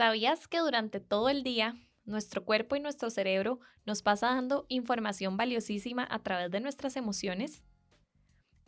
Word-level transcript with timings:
¿Sabías 0.00 0.48
que 0.48 0.60
durante 0.60 0.98
todo 0.98 1.28
el 1.28 1.42
día 1.42 1.76
nuestro 2.06 2.42
cuerpo 2.42 2.74
y 2.74 2.80
nuestro 2.80 3.10
cerebro 3.10 3.60
nos 3.84 4.00
pasa 4.00 4.28
dando 4.28 4.64
información 4.70 5.36
valiosísima 5.36 6.08
a 6.10 6.20
través 6.20 6.50
de 6.50 6.60
nuestras 6.60 6.96
emociones? 6.96 7.62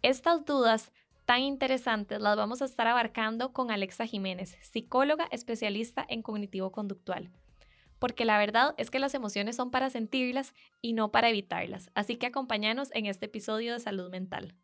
Estas 0.02 0.44
dudas 0.44 0.92
tan 1.24 1.40
interesantes 1.40 2.20
las 2.20 2.36
vamos 2.36 2.60
a 2.60 2.66
estar 2.66 2.86
abarcando 2.86 3.54
con 3.54 3.70
Alexa 3.70 4.04
Jiménez, 4.04 4.58
psicóloga 4.60 5.26
especialista 5.30 6.04
en 6.06 6.20
cognitivo 6.20 6.70
conductual. 6.70 7.30
Porque 7.98 8.26
la 8.26 8.36
verdad 8.36 8.74
es 8.76 8.90
que 8.90 8.98
las 8.98 9.14
emociones 9.14 9.56
son 9.56 9.70
para 9.70 9.88
sentirlas 9.88 10.52
y 10.82 10.92
no 10.92 11.12
para 11.12 11.30
evitarlas. 11.30 11.88
Así 11.94 12.16
que 12.16 12.26
acompáñanos 12.26 12.90
en 12.92 13.06
este 13.06 13.24
episodio 13.24 13.72
de 13.72 13.80
salud 13.80 14.10
mental. 14.10 14.54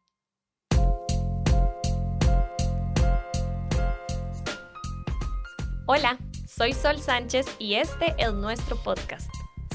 Hola, 5.87 6.19
soy 6.59 6.73
Sol 6.73 6.99
Sánchez 6.99 7.47
y 7.61 7.75
este 7.75 8.17
es 8.19 8.35
nuestro 8.35 8.75
podcast. 8.83 9.31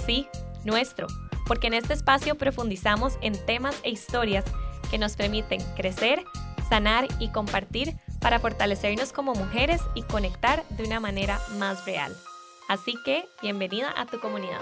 Sí, 0.06 0.28
nuestro, 0.66 1.08
porque 1.48 1.68
en 1.68 1.76
este 1.76 1.94
espacio 1.94 2.36
profundizamos 2.36 3.14
en 3.22 3.34
temas 3.46 3.80
e 3.84 3.90
historias 3.90 4.44
que 4.92 4.98
nos 4.98 5.16
permiten 5.16 5.62
crecer, 5.78 6.26
sanar 6.68 7.08
y 7.20 7.30
compartir 7.30 7.96
para 8.20 8.38
fortalecernos 8.38 9.14
como 9.14 9.34
mujeres 9.34 9.82
y 9.96 10.04
conectar 10.04 10.66
de 10.72 10.84
una 10.84 11.00
manera 11.00 11.40
más 11.58 11.86
real. 11.86 12.14
Así 12.68 12.96
que, 13.06 13.30
bienvenida 13.42 13.94
a 13.96 14.06
tu 14.06 14.20
comunidad. 14.20 14.62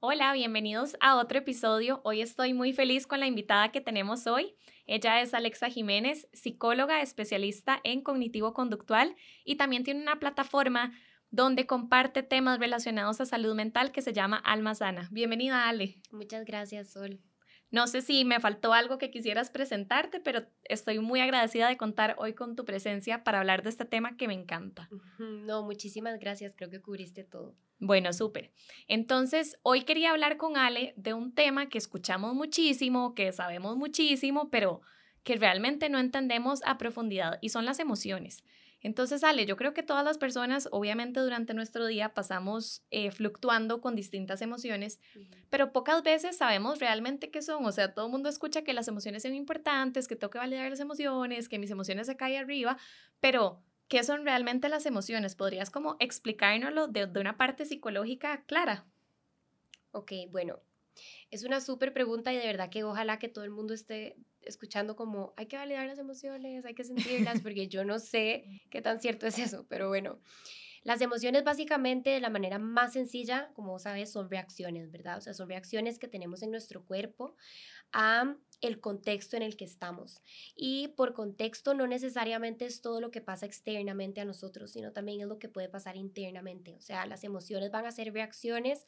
Hola, 0.00 0.32
bienvenidos 0.32 0.96
a 1.00 1.16
otro 1.16 1.38
episodio. 1.38 2.00
Hoy 2.04 2.20
estoy 2.20 2.54
muy 2.54 2.72
feliz 2.72 3.08
con 3.08 3.18
la 3.18 3.26
invitada 3.26 3.72
que 3.72 3.80
tenemos 3.80 4.28
hoy. 4.28 4.54
Ella 4.86 5.20
es 5.20 5.34
Alexa 5.34 5.70
Jiménez, 5.70 6.28
psicóloga 6.32 7.02
especialista 7.02 7.80
en 7.82 8.02
cognitivo 8.02 8.54
conductual 8.54 9.16
y 9.44 9.56
también 9.56 9.82
tiene 9.82 10.00
una 10.00 10.20
plataforma 10.20 10.92
donde 11.30 11.66
comparte 11.66 12.22
temas 12.22 12.60
relacionados 12.60 13.20
a 13.20 13.26
salud 13.26 13.56
mental 13.56 13.90
que 13.90 14.00
se 14.00 14.12
llama 14.12 14.36
Alma 14.36 14.76
Sana. 14.76 15.08
Bienvenida, 15.10 15.68
Ale. 15.68 16.00
Muchas 16.12 16.44
gracias, 16.44 16.92
Sol. 16.92 17.18
No 17.70 17.86
sé 17.86 18.00
si 18.00 18.24
me 18.24 18.40
faltó 18.40 18.72
algo 18.72 18.96
que 18.96 19.10
quisieras 19.10 19.50
presentarte, 19.50 20.20
pero 20.20 20.46
estoy 20.64 21.00
muy 21.00 21.20
agradecida 21.20 21.68
de 21.68 21.76
contar 21.76 22.14
hoy 22.18 22.32
con 22.32 22.56
tu 22.56 22.64
presencia 22.64 23.24
para 23.24 23.40
hablar 23.40 23.62
de 23.62 23.68
este 23.68 23.84
tema 23.84 24.16
que 24.16 24.26
me 24.26 24.34
encanta. 24.34 24.88
No, 25.18 25.62
muchísimas 25.62 26.18
gracias, 26.18 26.54
creo 26.56 26.70
que 26.70 26.80
cubriste 26.80 27.24
todo. 27.24 27.54
Bueno, 27.78 28.12
súper. 28.12 28.50
Entonces, 28.86 29.58
hoy 29.62 29.82
quería 29.82 30.10
hablar 30.10 30.36
con 30.38 30.56
Ale 30.56 30.94
de 30.96 31.12
un 31.12 31.34
tema 31.34 31.68
que 31.68 31.78
escuchamos 31.78 32.34
muchísimo, 32.34 33.14
que 33.14 33.32
sabemos 33.32 33.76
muchísimo, 33.76 34.50
pero 34.50 34.80
que 35.22 35.36
realmente 35.36 35.90
no 35.90 35.98
entendemos 35.98 36.60
a 36.64 36.78
profundidad 36.78 37.38
y 37.42 37.50
son 37.50 37.66
las 37.66 37.78
emociones. 37.80 38.44
Entonces, 38.80 39.24
Ale, 39.24 39.44
yo 39.44 39.56
creo 39.56 39.74
que 39.74 39.82
todas 39.82 40.04
las 40.04 40.18
personas, 40.18 40.68
obviamente 40.70 41.20
durante 41.20 41.52
nuestro 41.52 41.86
día 41.86 42.14
pasamos 42.14 42.84
eh, 42.90 43.10
fluctuando 43.10 43.80
con 43.80 43.96
distintas 43.96 44.40
emociones, 44.40 45.00
pero 45.50 45.72
pocas 45.72 46.02
veces 46.02 46.36
sabemos 46.36 46.78
realmente 46.78 47.30
qué 47.30 47.42
son. 47.42 47.64
O 47.64 47.72
sea, 47.72 47.92
todo 47.92 48.06
el 48.06 48.12
mundo 48.12 48.28
escucha 48.28 48.62
que 48.62 48.74
las 48.74 48.86
emociones 48.86 49.22
son 49.22 49.34
importantes, 49.34 50.06
que 50.06 50.16
tengo 50.16 50.30
que 50.30 50.38
validar 50.38 50.70
las 50.70 50.80
emociones, 50.80 51.48
que 51.48 51.58
mis 51.58 51.70
emociones 51.70 52.06
se 52.06 52.16
caen 52.16 52.44
arriba, 52.44 52.78
pero 53.20 53.62
¿Qué 53.88 54.04
son 54.04 54.24
realmente 54.24 54.68
las 54.68 54.84
emociones? 54.84 55.34
¿Podrías 55.34 55.70
como 55.70 55.96
explicárnoslo 55.98 56.88
de, 56.88 57.06
de 57.06 57.20
una 57.20 57.38
parte 57.38 57.64
psicológica 57.64 58.44
clara? 58.44 58.84
Ok, 59.92 60.12
bueno, 60.30 60.60
es 61.30 61.44
una 61.44 61.62
súper 61.62 61.94
pregunta 61.94 62.32
y 62.32 62.36
de 62.36 62.46
verdad 62.46 62.68
que 62.68 62.84
ojalá 62.84 63.18
que 63.18 63.28
todo 63.28 63.44
el 63.44 63.50
mundo 63.50 63.72
esté 63.72 64.16
escuchando 64.48 64.96
como 64.96 65.34
hay 65.36 65.46
que 65.46 65.56
validar 65.56 65.86
las 65.86 65.98
emociones, 65.98 66.64
hay 66.64 66.74
que 66.74 66.84
sentirlas, 66.84 67.40
porque 67.40 67.68
yo 67.68 67.84
no 67.84 67.98
sé 67.98 68.44
qué 68.70 68.82
tan 68.82 69.00
cierto 69.00 69.26
es 69.26 69.38
eso, 69.38 69.66
pero 69.68 69.88
bueno. 69.88 70.18
Las 70.84 71.00
emociones 71.00 71.44
básicamente 71.44 72.10
de 72.10 72.20
la 72.20 72.30
manera 72.30 72.58
más 72.58 72.92
sencilla, 72.94 73.50
como 73.54 73.78
sabes, 73.78 74.12
son 74.12 74.30
reacciones, 74.30 74.90
¿verdad? 74.90 75.18
O 75.18 75.20
sea, 75.20 75.34
son 75.34 75.48
reacciones 75.48 75.98
que 75.98 76.08
tenemos 76.08 76.42
en 76.42 76.50
nuestro 76.50 76.84
cuerpo 76.84 77.36
a 77.92 78.36
el 78.60 78.80
contexto 78.80 79.36
en 79.36 79.42
el 79.42 79.56
que 79.56 79.64
estamos. 79.64 80.22
Y 80.54 80.88
por 80.88 81.14
contexto 81.14 81.74
no 81.74 81.86
necesariamente 81.86 82.64
es 82.64 82.80
todo 82.80 83.00
lo 83.00 83.10
que 83.10 83.20
pasa 83.20 83.44
externamente 83.44 84.20
a 84.20 84.24
nosotros, 84.24 84.72
sino 84.72 84.92
también 84.92 85.20
es 85.20 85.26
lo 85.26 85.38
que 85.38 85.48
puede 85.48 85.68
pasar 85.68 85.96
internamente. 85.96 86.74
O 86.76 86.80
sea, 86.80 87.06
las 87.06 87.24
emociones 87.24 87.70
van 87.70 87.84
a 87.84 87.92
ser 87.92 88.12
reacciones 88.12 88.86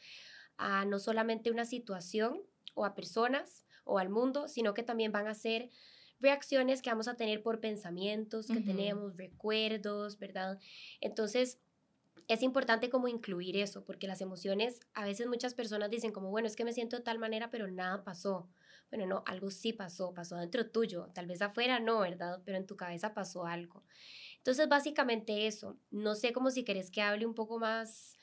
a 0.57 0.85
no 0.85 0.99
solamente 0.99 1.51
una 1.51 1.65
situación 1.65 2.41
o 2.75 2.85
a 2.85 2.95
personas 2.95 3.65
o 3.91 3.99
al 3.99 4.09
mundo, 4.09 4.49
sino 4.49 4.73
que 4.73 4.83
también 4.83 5.13
van 5.13 5.27
a 5.27 5.35
ser 5.35 5.71
reacciones 6.21 6.83
que 6.83 6.91
vamos 6.91 7.09
a 7.09 7.17
tener 7.17 7.43
por 7.43 7.61
pensamientos 7.61 8.47
que 8.47 8.61
tenemos, 8.61 9.17
recuerdos, 9.17 10.19
¿verdad? 10.19 10.59
Entonces, 11.01 11.59
es 12.29 12.43
importante 12.43 12.91
como 12.91 13.09
incluir 13.09 13.57
eso, 13.57 13.85
porque 13.85 14.07
las 14.07 14.21
emociones, 14.21 14.81
a 14.95 15.05
veces 15.05 15.27
muchas 15.27 15.55
personas 15.55 15.91
dicen 15.91 16.13
como, 16.13 16.31
bueno, 16.31 16.47
es 16.47 16.57
que 16.57 16.65
me 16.65 16.73
siento 16.73 16.97
de 16.97 17.03
tal 17.03 17.19
manera, 17.19 17.51
pero 17.51 17.69
nada 17.69 18.05
pasó. 18.05 18.49
Bueno, 18.91 19.07
no, 19.07 19.23
algo 19.27 19.51
sí 19.51 19.73
pasó, 19.73 20.13
pasó 20.15 20.37
dentro 20.37 20.71
tuyo, 20.71 21.09
tal 21.15 21.27
vez 21.27 21.43
afuera 21.43 21.81
no, 21.81 22.01
¿verdad? 22.01 22.41
Pero 22.45 22.59
en 22.59 22.67
tu 22.67 22.77
cabeza 22.77 23.15
pasó 23.15 23.47
algo. 23.47 23.83
Entonces, 24.37 24.69
básicamente 24.69 25.47
eso. 25.47 25.77
No 25.91 26.15
sé 26.15 26.33
como 26.33 26.51
si 26.51 26.65
querés 26.65 26.91
que 26.91 27.03
hable 27.03 27.27
un 27.27 27.35
poco 27.35 27.59
más 27.59 28.17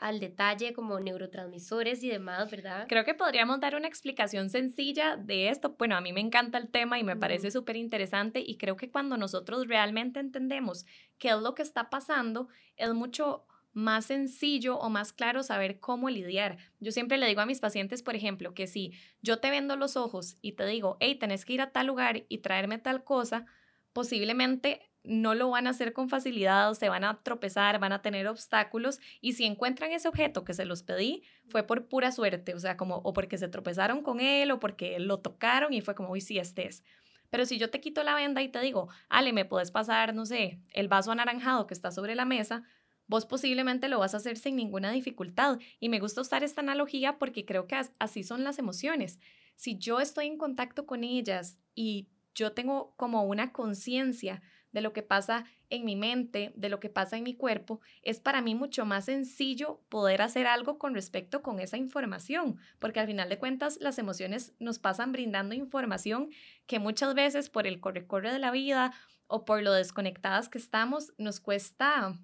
al 0.00 0.18
detalle 0.18 0.72
como 0.72 0.98
neurotransmisores 0.98 2.02
y 2.02 2.08
demás, 2.08 2.50
¿verdad? 2.50 2.86
Creo 2.88 3.04
que 3.04 3.12
podríamos 3.12 3.60
dar 3.60 3.76
una 3.76 3.86
explicación 3.86 4.48
sencilla 4.48 5.16
de 5.16 5.50
esto. 5.50 5.76
Bueno, 5.78 5.94
a 5.94 6.00
mí 6.00 6.12
me 6.14 6.20
encanta 6.20 6.56
el 6.56 6.70
tema 6.70 6.98
y 6.98 7.04
me 7.04 7.16
parece 7.16 7.50
súper 7.50 7.76
interesante 7.76 8.42
y 8.44 8.56
creo 8.56 8.76
que 8.76 8.90
cuando 8.90 9.18
nosotros 9.18 9.68
realmente 9.68 10.18
entendemos 10.18 10.86
qué 11.18 11.28
es 11.28 11.36
lo 11.36 11.54
que 11.54 11.62
está 11.62 11.90
pasando, 11.90 12.48
es 12.76 12.92
mucho 12.94 13.46
más 13.72 14.06
sencillo 14.06 14.78
o 14.78 14.88
más 14.88 15.12
claro 15.12 15.42
saber 15.42 15.80
cómo 15.80 16.08
lidiar. 16.08 16.56
Yo 16.80 16.92
siempre 16.92 17.18
le 17.18 17.26
digo 17.26 17.42
a 17.42 17.46
mis 17.46 17.60
pacientes, 17.60 18.02
por 18.02 18.16
ejemplo, 18.16 18.54
que 18.54 18.66
si 18.66 18.92
yo 19.20 19.38
te 19.38 19.50
vendo 19.50 19.76
los 19.76 19.98
ojos 19.98 20.38
y 20.40 20.52
te 20.52 20.64
digo, 20.64 20.96
hey, 21.00 21.16
tenés 21.16 21.44
que 21.44 21.52
ir 21.52 21.60
a 21.60 21.72
tal 21.72 21.86
lugar 21.86 22.24
y 22.28 22.38
traerme 22.38 22.78
tal 22.78 23.04
cosa, 23.04 23.44
posiblemente 23.92 24.89
no 25.02 25.34
lo 25.34 25.50
van 25.50 25.66
a 25.66 25.70
hacer 25.70 25.92
con 25.92 26.08
facilidad, 26.08 26.72
se 26.74 26.88
van 26.88 27.04
a 27.04 27.22
tropezar, 27.22 27.78
van 27.78 27.92
a 27.92 28.02
tener 28.02 28.28
obstáculos 28.28 29.00
y 29.20 29.32
si 29.32 29.44
encuentran 29.44 29.92
ese 29.92 30.08
objeto 30.08 30.44
que 30.44 30.54
se 30.54 30.64
los 30.64 30.82
pedí, 30.82 31.22
fue 31.48 31.62
por 31.62 31.86
pura 31.86 32.12
suerte, 32.12 32.54
o 32.54 32.58
sea, 32.58 32.76
como 32.76 32.96
o 32.96 33.12
porque 33.12 33.38
se 33.38 33.48
tropezaron 33.48 34.02
con 34.02 34.20
él 34.20 34.50
o 34.50 34.60
porque 34.60 34.98
lo 34.98 35.20
tocaron 35.20 35.72
y 35.72 35.80
fue 35.80 35.94
como, 35.94 36.10
uy, 36.10 36.20
sí, 36.20 36.38
este 36.38 36.66
es. 36.66 36.84
Pero 37.30 37.46
si 37.46 37.58
yo 37.58 37.70
te 37.70 37.80
quito 37.80 38.02
la 38.02 38.14
venda 38.14 38.42
y 38.42 38.48
te 38.48 38.60
digo, 38.60 38.88
Ale, 39.08 39.32
me 39.32 39.44
puedes 39.44 39.70
pasar, 39.70 40.14
no 40.14 40.26
sé, 40.26 40.60
el 40.72 40.88
vaso 40.88 41.12
anaranjado 41.12 41.66
que 41.66 41.74
está 41.74 41.92
sobre 41.92 42.14
la 42.14 42.24
mesa, 42.24 42.64
vos 43.06 43.24
posiblemente 43.24 43.88
lo 43.88 44.00
vas 44.00 44.14
a 44.14 44.18
hacer 44.18 44.36
sin 44.36 44.56
ninguna 44.56 44.90
dificultad. 44.90 45.58
Y 45.78 45.88
me 45.88 46.00
gusta 46.00 46.20
usar 46.20 46.44
esta 46.44 46.60
analogía 46.60 47.18
porque 47.18 47.44
creo 47.44 47.66
que 47.66 47.80
así 47.98 48.24
son 48.24 48.44
las 48.44 48.58
emociones. 48.58 49.20
Si 49.54 49.78
yo 49.78 50.00
estoy 50.00 50.26
en 50.26 50.38
contacto 50.38 50.86
con 50.86 51.04
ellas 51.04 51.58
y 51.74 52.08
yo 52.34 52.52
tengo 52.52 52.94
como 52.96 53.24
una 53.24 53.52
conciencia 53.52 54.42
de 54.72 54.80
lo 54.80 54.92
que 54.92 55.02
pasa 55.02 55.44
en 55.68 55.84
mi 55.84 55.96
mente, 55.96 56.52
de 56.56 56.68
lo 56.68 56.80
que 56.80 56.88
pasa 56.88 57.16
en 57.16 57.24
mi 57.24 57.34
cuerpo, 57.34 57.80
es 58.02 58.20
para 58.20 58.42
mí 58.42 58.54
mucho 58.54 58.84
más 58.84 59.06
sencillo 59.06 59.80
poder 59.88 60.22
hacer 60.22 60.46
algo 60.46 60.78
con 60.78 60.94
respecto 60.94 61.42
con 61.42 61.60
esa 61.60 61.76
información, 61.76 62.58
porque 62.78 63.00
al 63.00 63.06
final 63.06 63.28
de 63.28 63.38
cuentas 63.38 63.78
las 63.80 63.98
emociones 63.98 64.54
nos 64.58 64.78
pasan 64.78 65.12
brindando 65.12 65.54
información 65.54 66.30
que 66.66 66.78
muchas 66.78 67.14
veces 67.14 67.50
por 67.50 67.66
el 67.66 67.80
corre-corre 67.80 68.32
de 68.32 68.38
la 68.38 68.50
vida 68.50 68.92
o 69.26 69.44
por 69.44 69.62
lo 69.62 69.72
desconectadas 69.72 70.48
que 70.48 70.58
estamos, 70.58 71.12
nos 71.18 71.40
cuesta 71.40 72.18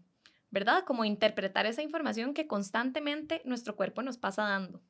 ¿verdad? 0.50 0.84
Como 0.86 1.04
interpretar 1.04 1.66
esa 1.66 1.82
información 1.82 2.32
que 2.32 2.46
constantemente 2.46 3.42
nuestro 3.44 3.76
cuerpo 3.76 4.02
nos 4.02 4.16
pasa 4.16 4.44
dando. 4.44 4.82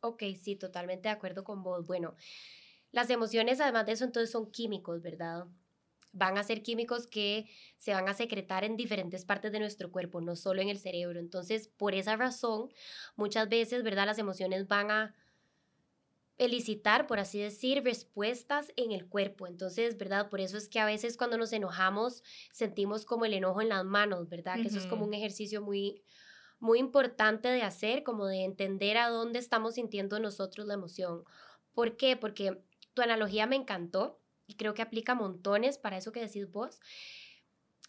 Ok, 0.00 0.22
sí, 0.40 0.56
totalmente 0.56 1.08
de 1.08 1.14
acuerdo 1.14 1.44
con 1.44 1.62
vos. 1.62 1.86
Bueno, 1.86 2.14
las 2.90 3.08
emociones, 3.10 3.60
además 3.60 3.86
de 3.86 3.92
eso, 3.92 4.04
entonces 4.04 4.30
son 4.30 4.50
químicos, 4.50 5.00
¿verdad? 5.00 5.46
Van 6.12 6.36
a 6.38 6.44
ser 6.44 6.62
químicos 6.62 7.06
que 7.06 7.48
se 7.76 7.92
van 7.92 8.08
a 8.08 8.14
secretar 8.14 8.64
en 8.64 8.76
diferentes 8.76 9.24
partes 9.24 9.50
de 9.52 9.60
nuestro 9.60 9.90
cuerpo, 9.90 10.20
no 10.20 10.36
solo 10.36 10.60
en 10.60 10.68
el 10.68 10.78
cerebro. 10.78 11.18
Entonces, 11.18 11.68
por 11.68 11.94
esa 11.94 12.16
razón, 12.16 12.70
muchas 13.16 13.48
veces, 13.48 13.82
¿verdad? 13.82 14.06
Las 14.06 14.18
emociones 14.18 14.68
van 14.68 14.90
a 14.90 15.14
elicitar, 16.38 17.06
por 17.06 17.18
así 17.18 17.40
decir, 17.40 17.82
respuestas 17.84 18.72
en 18.76 18.92
el 18.92 19.06
cuerpo. 19.06 19.46
Entonces, 19.46 19.96
¿verdad? 19.96 20.28
Por 20.28 20.40
eso 20.40 20.56
es 20.56 20.68
que 20.68 20.80
a 20.80 20.86
veces 20.86 21.16
cuando 21.16 21.38
nos 21.38 21.52
enojamos 21.52 22.22
sentimos 22.50 23.04
como 23.04 23.24
el 23.24 23.34
enojo 23.34 23.60
en 23.60 23.68
las 23.68 23.84
manos, 23.84 24.28
¿verdad? 24.28 24.56
Que 24.56 24.68
eso 24.68 24.78
es 24.78 24.86
como 24.86 25.04
un 25.04 25.14
ejercicio 25.14 25.62
muy, 25.62 26.02
muy 26.58 26.78
importante 26.78 27.48
de 27.48 27.62
hacer, 27.62 28.02
como 28.02 28.26
de 28.26 28.44
entender 28.44 28.96
a 28.96 29.08
dónde 29.08 29.38
estamos 29.38 29.74
sintiendo 29.74 30.18
nosotros 30.20 30.66
la 30.66 30.74
emoción. 30.74 31.24
¿Por 31.74 31.96
qué? 31.96 32.16
Porque 32.16 32.62
tu 32.94 33.02
analogía 33.02 33.46
me 33.46 33.56
encantó 33.56 34.21
y 34.52 34.54
creo 34.54 34.74
que 34.74 34.82
aplica 34.82 35.14
montones 35.14 35.78
para 35.78 35.96
eso 35.96 36.12
que 36.12 36.20
decís 36.20 36.50
vos. 36.50 36.80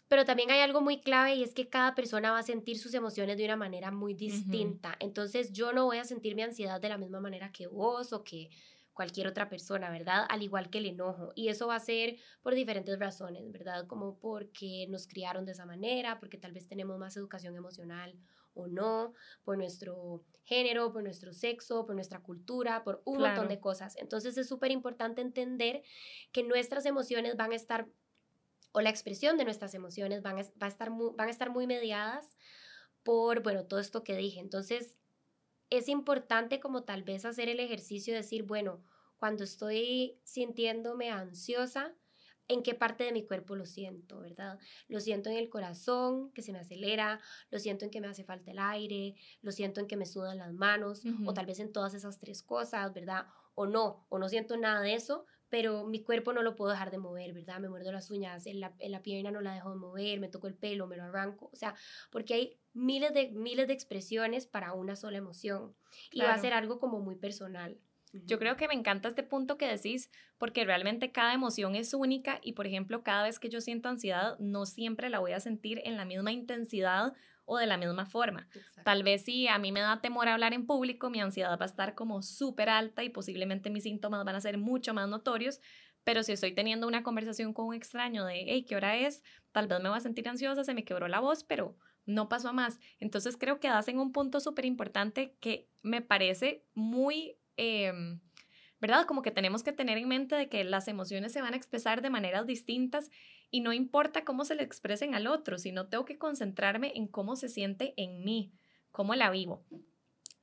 Pero 0.08 0.24
también 0.24 0.50
hay 0.50 0.60
algo 0.60 0.80
muy 0.80 1.00
clave 1.00 1.34
y 1.34 1.42
es 1.42 1.54
que 1.54 1.68
cada 1.68 1.94
persona 1.94 2.32
va 2.32 2.38
a 2.38 2.42
sentir 2.42 2.78
sus 2.78 2.94
emociones 2.94 3.36
de 3.36 3.44
una 3.44 3.56
manera 3.56 3.90
muy 3.90 4.14
distinta. 4.14 4.96
Entonces 5.00 5.52
yo 5.52 5.72
no 5.72 5.86
voy 5.86 5.98
a 5.98 6.04
sentir 6.04 6.34
mi 6.34 6.42
ansiedad 6.42 6.80
de 6.80 6.88
la 6.88 6.98
misma 6.98 7.20
manera 7.20 7.52
que 7.52 7.66
vos 7.66 8.12
o 8.12 8.22
que 8.22 8.50
cualquier 8.92 9.26
otra 9.26 9.48
persona, 9.48 9.90
¿verdad? 9.90 10.24
Al 10.28 10.42
igual 10.42 10.70
que 10.70 10.78
el 10.78 10.86
enojo. 10.86 11.32
Y 11.34 11.48
eso 11.48 11.66
va 11.66 11.76
a 11.76 11.80
ser 11.80 12.16
por 12.42 12.54
diferentes 12.54 12.98
razones, 12.98 13.50
¿verdad? 13.50 13.86
Como 13.86 14.18
porque 14.18 14.86
nos 14.88 15.06
criaron 15.06 15.44
de 15.44 15.52
esa 15.52 15.66
manera, 15.66 16.20
porque 16.20 16.38
tal 16.38 16.52
vez 16.52 16.68
tenemos 16.68 16.98
más 16.98 17.16
educación 17.16 17.56
emocional 17.56 18.14
o 18.54 18.66
no, 18.66 19.12
por 19.44 19.58
nuestro 19.58 20.24
género, 20.44 20.92
por 20.92 21.02
nuestro 21.02 21.32
sexo, 21.32 21.86
por 21.86 21.94
nuestra 21.94 22.20
cultura, 22.20 22.84
por 22.84 23.02
un 23.04 23.18
montón 23.18 23.48
de 23.48 23.60
cosas. 23.60 23.96
Entonces 23.96 24.36
es 24.36 24.48
súper 24.48 24.70
importante 24.70 25.20
entender 25.20 25.82
que 26.32 26.42
nuestras 26.42 26.86
emociones 26.86 27.36
van 27.36 27.52
a 27.52 27.56
estar, 27.56 27.88
o 28.72 28.80
la 28.80 28.90
expresión 28.90 29.36
de 29.36 29.44
nuestras 29.44 29.74
emociones 29.74 30.22
van 30.22 30.38
a, 30.38 30.42
va 30.42 30.66
a 30.66 30.68
estar 30.68 30.90
van 30.90 31.28
a 31.28 31.30
estar 31.30 31.50
muy 31.50 31.66
mediadas 31.66 32.36
por, 33.02 33.42
bueno, 33.42 33.64
todo 33.64 33.80
esto 33.80 34.04
que 34.04 34.16
dije. 34.16 34.40
Entonces 34.40 34.96
es 35.70 35.88
importante 35.88 36.60
como 36.60 36.84
tal 36.84 37.02
vez 37.02 37.24
hacer 37.24 37.48
el 37.48 37.60
ejercicio 37.60 38.14
de 38.14 38.20
decir, 38.20 38.44
bueno, 38.44 38.82
cuando 39.18 39.44
estoy 39.44 40.18
sintiéndome 40.24 41.10
ansiosa, 41.10 41.94
en 42.48 42.62
qué 42.62 42.74
parte 42.74 43.04
de 43.04 43.12
mi 43.12 43.24
cuerpo 43.24 43.56
lo 43.56 43.66
siento, 43.66 44.20
¿verdad? 44.20 44.58
Lo 44.88 45.00
siento 45.00 45.30
en 45.30 45.36
el 45.36 45.48
corazón, 45.48 46.30
que 46.32 46.42
se 46.42 46.52
me 46.52 46.58
acelera, 46.58 47.20
lo 47.50 47.58
siento 47.58 47.84
en 47.84 47.90
que 47.90 48.00
me 48.00 48.08
hace 48.08 48.24
falta 48.24 48.50
el 48.50 48.58
aire, 48.58 49.14
lo 49.42 49.52
siento 49.52 49.80
en 49.80 49.86
que 49.86 49.96
me 49.96 50.06
sudan 50.06 50.38
las 50.38 50.52
manos, 50.52 51.02
o 51.26 51.32
tal 51.32 51.46
vez 51.46 51.60
en 51.60 51.72
todas 51.72 51.94
esas 51.94 52.18
tres 52.18 52.42
cosas, 52.42 52.92
¿verdad? 52.92 53.26
O 53.54 53.66
no, 53.66 54.06
o 54.08 54.18
no 54.18 54.28
siento 54.28 54.56
nada 54.56 54.80
de 54.80 54.94
eso, 54.94 55.24
pero 55.48 55.84
mi 55.84 56.02
cuerpo 56.02 56.32
no 56.32 56.42
lo 56.42 56.56
puedo 56.56 56.72
dejar 56.72 56.90
de 56.90 56.98
mover, 56.98 57.32
¿verdad? 57.32 57.60
Me 57.60 57.68
muerdo 57.68 57.92
las 57.92 58.10
uñas, 58.10 58.46
en 58.46 58.60
la, 58.60 58.74
en 58.78 58.90
la 58.90 59.02
pierna 59.02 59.30
no 59.30 59.40
la 59.40 59.54
dejo 59.54 59.70
de 59.70 59.76
mover, 59.76 60.20
me 60.20 60.28
toco 60.28 60.48
el 60.48 60.54
pelo, 60.54 60.86
me 60.86 60.96
lo 60.96 61.04
arranco, 61.04 61.48
o 61.52 61.56
sea, 61.56 61.74
porque 62.10 62.34
hay 62.34 62.60
miles 62.72 63.14
de, 63.14 63.30
miles 63.30 63.68
de 63.68 63.72
expresiones 63.72 64.46
para 64.46 64.72
una 64.72 64.96
sola 64.96 65.18
emoción 65.18 65.74
y 66.10 66.20
va 66.20 66.34
a 66.34 66.38
ser 66.38 66.52
algo 66.52 66.80
como 66.80 67.00
muy 67.00 67.14
personal. 67.14 67.78
Yo 68.24 68.38
creo 68.38 68.56
que 68.56 68.68
me 68.68 68.74
encanta 68.74 69.08
este 69.08 69.24
punto 69.24 69.58
que 69.58 69.66
decís, 69.66 70.08
porque 70.38 70.64
realmente 70.64 71.10
cada 71.10 71.34
emoción 71.34 71.74
es 71.74 71.94
única 71.94 72.38
y, 72.42 72.52
por 72.52 72.66
ejemplo, 72.66 73.02
cada 73.02 73.24
vez 73.24 73.40
que 73.40 73.48
yo 73.48 73.60
siento 73.60 73.88
ansiedad, 73.88 74.38
no 74.38 74.66
siempre 74.66 75.10
la 75.10 75.18
voy 75.18 75.32
a 75.32 75.40
sentir 75.40 75.80
en 75.84 75.96
la 75.96 76.04
misma 76.04 76.30
intensidad 76.30 77.14
o 77.44 77.58
de 77.58 77.66
la 77.66 77.76
misma 77.76 78.06
forma. 78.06 78.48
Tal 78.84 79.02
vez 79.02 79.24
si 79.24 79.48
a 79.48 79.58
mí 79.58 79.72
me 79.72 79.80
da 79.80 80.00
temor 80.00 80.28
hablar 80.28 80.54
en 80.54 80.66
público, 80.66 81.10
mi 81.10 81.20
ansiedad 81.20 81.58
va 81.58 81.64
a 81.64 81.66
estar 81.66 81.94
como 81.94 82.22
súper 82.22 82.68
alta 82.68 83.02
y 83.02 83.10
posiblemente 83.10 83.68
mis 83.68 83.82
síntomas 83.82 84.24
van 84.24 84.36
a 84.36 84.40
ser 84.40 84.58
mucho 84.58 84.94
más 84.94 85.08
notorios, 85.08 85.60
pero 86.04 86.22
si 86.22 86.32
estoy 86.32 86.52
teniendo 86.52 86.86
una 86.86 87.02
conversación 87.02 87.52
con 87.52 87.66
un 87.66 87.74
extraño 87.74 88.24
de, 88.24 88.44
hey, 88.46 88.64
¿qué 88.64 88.76
hora 88.76 88.96
es? 88.96 89.22
Tal 89.52 89.66
vez 89.66 89.80
me 89.80 89.88
voy 89.88 89.98
a 89.98 90.00
sentir 90.00 90.28
ansiosa, 90.28 90.62
se 90.62 90.74
me 90.74 90.84
quebró 90.84 91.08
la 91.08 91.20
voz, 91.20 91.44
pero 91.44 91.76
no 92.06 92.28
pasó 92.28 92.50
a 92.50 92.52
más. 92.52 92.78
Entonces 93.00 93.36
creo 93.36 93.58
que 93.58 93.68
das 93.68 93.88
en 93.88 93.98
un 93.98 94.12
punto 94.12 94.40
súper 94.40 94.66
importante 94.66 95.34
que 95.40 95.68
me 95.82 96.02
parece 96.02 96.64
muy 96.74 97.36
Em, 97.56 98.20
¿verdad? 98.80 99.06
Como 99.06 99.22
que 99.22 99.30
tenemos 99.30 99.62
que 99.62 99.72
tener 99.72 99.98
en 99.98 100.08
mente 100.08 100.34
de 100.34 100.48
que 100.48 100.64
las 100.64 100.88
emociones 100.88 101.32
se 101.32 101.40
van 101.40 101.54
a 101.54 101.56
expresar 101.56 102.02
de 102.02 102.10
maneras 102.10 102.46
distintas 102.46 103.10
y 103.50 103.60
no 103.60 103.72
importa 103.72 104.24
cómo 104.24 104.44
se 104.44 104.54
le 104.54 104.62
expresen 104.62 105.14
al 105.14 105.26
otro, 105.26 105.58
sino 105.58 105.86
tengo 105.88 106.04
que 106.04 106.18
concentrarme 106.18 106.92
en 106.96 107.06
cómo 107.06 107.36
se 107.36 107.48
siente 107.48 107.94
en 107.96 108.24
mí, 108.24 108.52
cómo 108.90 109.14
la 109.14 109.30
vivo. 109.30 109.64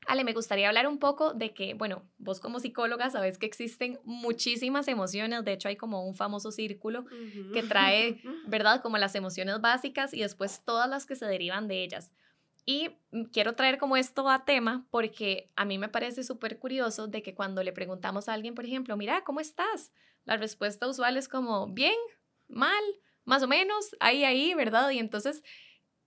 Ale, 0.07 0.23
me 0.23 0.33
gustaría 0.33 0.67
hablar 0.67 0.87
un 0.87 0.97
poco 0.97 1.33
de 1.33 1.53
que, 1.53 1.75
bueno, 1.75 2.03
vos 2.17 2.39
como 2.39 2.59
psicóloga 2.59 3.09
sabes 3.11 3.37
que 3.37 3.45
existen 3.45 3.99
muchísimas 4.03 4.87
emociones, 4.87 5.45
de 5.45 5.53
hecho 5.53 5.67
hay 5.67 5.75
como 5.75 6.07
un 6.07 6.15
famoso 6.15 6.51
círculo 6.51 7.05
que 7.53 7.61
trae, 7.61 8.19
¿verdad? 8.47 8.81
Como 8.81 8.97
las 8.97 9.13
emociones 9.13 9.61
básicas 9.61 10.13
y 10.13 10.21
después 10.21 10.63
todas 10.65 10.89
las 10.89 11.05
que 11.05 11.15
se 11.15 11.27
derivan 11.27 11.67
de 11.67 11.83
ellas. 11.83 12.11
Y 12.65 12.89
mm, 13.11 13.25
quiero 13.25 13.55
traer 13.55 13.77
como 13.77 13.97
esto 13.97 14.29
a 14.29 14.45
tema 14.45 14.85
porque 14.91 15.51
a 15.55 15.65
mí 15.65 15.77
me 15.77 15.89
parece 15.89 16.23
súper 16.23 16.59
curioso 16.59 17.07
de 17.07 17.23
que 17.23 17.35
cuando 17.35 17.63
le 17.63 17.73
preguntamos 17.73 18.29
a 18.29 18.33
alguien, 18.33 18.55
por 18.55 18.65
ejemplo, 18.65 18.95
mira, 18.97 19.23
¿cómo 19.23 19.39
estás? 19.39 19.91
La 20.25 20.37
respuesta 20.37 20.87
usual 20.87 21.17
es 21.17 21.27
como, 21.27 21.67
bien, 21.67 21.95
mal, 22.47 22.83
más 23.25 23.43
o 23.43 23.47
menos, 23.47 23.95
ahí, 23.99 24.23
ahí, 24.23 24.53
¿verdad? 24.53 24.89
Y 24.91 24.99
entonces 24.99 25.43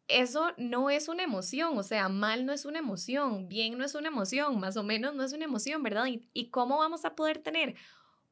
eso 0.07 0.53
no 0.59 0.91
es 0.91 1.09
una 1.09 1.23
emoción, 1.23 1.79
o 1.79 1.83
sea, 1.83 2.09
mal 2.09 2.45
no 2.45 2.53
es 2.53 2.65
una 2.65 2.79
emoción, 2.79 3.49
bien 3.49 3.79
no 3.79 3.85
es 3.85 3.95
una 3.95 4.09
emoción, 4.09 4.61
más 4.61 4.77
o 4.77 4.83
menos 4.83 5.15
no 5.15 5.25
es 5.25 5.33
una 5.33 5.47
emoción, 5.47 5.83
¿verdad? 5.83 6.07
¿Y, 6.07 6.29
y 6.33 6.51
cómo 6.51 6.79
vamos 6.79 7.05
a 7.05 7.15
poder 7.15 7.39
tener 7.39 7.75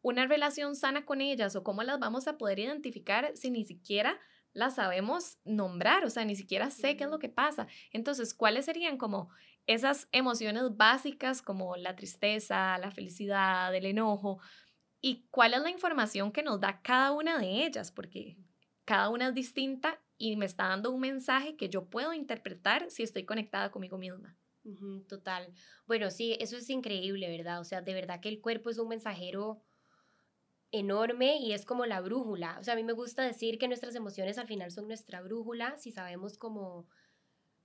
una 0.02 0.26
relación 0.26 0.76
sana 0.76 1.06
con 1.06 1.20
ellas 1.20 1.56
o 1.56 1.62
cómo 1.64 1.82
las 1.82 1.98
vamos 1.98 2.26
a 2.28 2.36
poder 2.36 2.58
identificar 2.58 3.32
si 3.36 3.50
ni 3.50 3.64
siquiera 3.64 4.20
las 4.52 4.76
sabemos 4.76 5.38
nombrar, 5.44 6.04
o 6.04 6.10
sea, 6.10 6.24
ni 6.24 6.36
siquiera 6.36 6.70
sé 6.70 6.96
qué 6.96 7.04
es 7.04 7.10
lo 7.10 7.18
que 7.18 7.28
pasa. 7.28 7.66
Entonces, 7.92 8.34
¿cuáles 8.34 8.66
serían 8.66 8.98
como 8.98 9.30
esas 9.66 10.08
emociones 10.12 10.76
básicas 10.76 11.42
como 11.42 11.76
la 11.76 11.96
tristeza, 11.96 12.76
la 12.78 12.90
felicidad, 12.90 13.74
el 13.74 13.86
enojo? 13.86 14.40
¿Y 15.00 15.26
cuál 15.30 15.54
es 15.54 15.62
la 15.62 15.70
información 15.70 16.32
que 16.32 16.42
nos 16.42 16.60
da 16.60 16.80
cada 16.82 17.12
una 17.12 17.38
de 17.38 17.66
ellas? 17.66 17.90
Porque 17.90 18.36
cada 18.84 19.08
una 19.08 19.28
es 19.28 19.34
distinta 19.34 20.00
y 20.18 20.36
me 20.36 20.46
está 20.46 20.68
dando 20.68 20.90
un 20.90 21.00
mensaje 21.00 21.56
que 21.56 21.68
yo 21.68 21.88
puedo 21.88 22.12
interpretar 22.12 22.90
si 22.90 23.02
estoy 23.02 23.24
conectada 23.24 23.70
conmigo 23.70 23.98
misma. 23.98 24.36
total. 25.08 25.52
Bueno, 25.86 26.10
sí, 26.10 26.36
eso 26.38 26.56
es 26.56 26.70
increíble, 26.70 27.28
¿verdad? 27.36 27.60
O 27.60 27.64
sea, 27.64 27.82
de 27.82 27.94
verdad 27.94 28.20
que 28.20 28.28
el 28.28 28.40
cuerpo 28.40 28.70
es 28.70 28.78
un 28.78 28.88
mensajero 28.88 29.60
enorme 30.72 31.36
y 31.36 31.52
es 31.52 31.64
como 31.64 31.86
la 31.86 32.00
brújula. 32.00 32.58
O 32.58 32.64
sea, 32.64 32.74
a 32.74 32.76
mí 32.76 32.82
me 32.82 32.94
gusta 32.94 33.22
decir 33.22 33.58
que 33.58 33.68
nuestras 33.68 33.94
emociones 33.94 34.38
al 34.38 34.48
final 34.48 34.70
son 34.70 34.88
nuestra 34.88 35.20
brújula 35.20 35.76
si 35.78 35.92
sabemos 35.92 36.38
cómo 36.38 36.88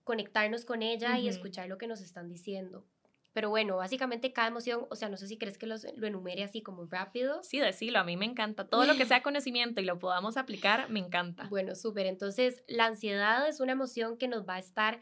conectarnos 0.03 0.65
con 0.65 0.83
ella 0.83 1.17
y 1.17 1.27
escuchar 1.27 1.67
lo 1.67 1.77
que 1.77 1.87
nos 1.87 2.01
están 2.01 2.29
diciendo. 2.29 2.85
Pero 3.33 3.49
bueno, 3.49 3.77
básicamente 3.77 4.33
cada 4.33 4.47
emoción, 4.47 4.87
o 4.89 4.95
sea, 4.95 5.09
no 5.09 5.17
sé 5.17 5.27
si 5.27 5.37
crees 5.37 5.57
que 5.57 5.67
lo 5.67 5.75
enumere 6.07 6.43
así 6.43 6.61
como 6.61 6.85
rápido. 6.85 7.43
Sí, 7.43 7.59
decirlo, 7.59 7.99
a 7.99 8.03
mí 8.03 8.17
me 8.17 8.25
encanta. 8.25 8.67
Todo 8.67 8.85
lo 8.85 8.95
que 8.95 9.05
sea 9.05 9.21
conocimiento 9.21 9.79
y 9.79 9.85
lo 9.85 9.99
podamos 9.99 10.37
aplicar, 10.37 10.89
me 10.89 10.99
encanta. 10.99 11.47
Bueno, 11.49 11.75
súper. 11.75 12.07
Entonces, 12.07 12.63
la 12.67 12.87
ansiedad 12.87 13.47
es 13.47 13.59
una 13.59 13.73
emoción 13.73 14.17
que 14.17 14.27
nos 14.27 14.47
va 14.47 14.55
a 14.55 14.59
estar 14.59 15.01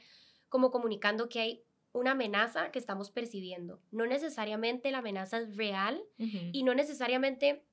como 0.49 0.69
comunicando 0.69 1.29
que 1.29 1.39
hay 1.39 1.63
una 1.93 2.11
amenaza 2.11 2.71
que 2.71 2.79
estamos 2.79 3.09
percibiendo. 3.09 3.81
No 3.91 4.05
necesariamente 4.05 4.91
la 4.91 4.97
amenaza 4.97 5.37
es 5.37 5.55
real 5.55 6.03
y 6.17 6.63
no 6.63 6.75
necesariamente 6.75 7.65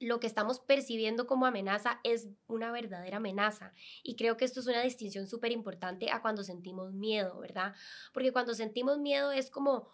lo 0.00 0.20
que 0.20 0.26
estamos 0.26 0.60
percibiendo 0.60 1.26
como 1.26 1.46
amenaza 1.46 2.00
es 2.04 2.28
una 2.46 2.70
verdadera 2.70 3.16
amenaza. 3.16 3.72
Y 4.02 4.16
creo 4.16 4.36
que 4.36 4.44
esto 4.44 4.60
es 4.60 4.66
una 4.66 4.82
distinción 4.82 5.26
súper 5.26 5.52
importante 5.52 6.10
a 6.10 6.22
cuando 6.22 6.44
sentimos 6.44 6.92
miedo, 6.92 7.38
¿verdad? 7.38 7.74
Porque 8.12 8.32
cuando 8.32 8.54
sentimos 8.54 8.98
miedo 8.98 9.32
es 9.32 9.50
como, 9.50 9.88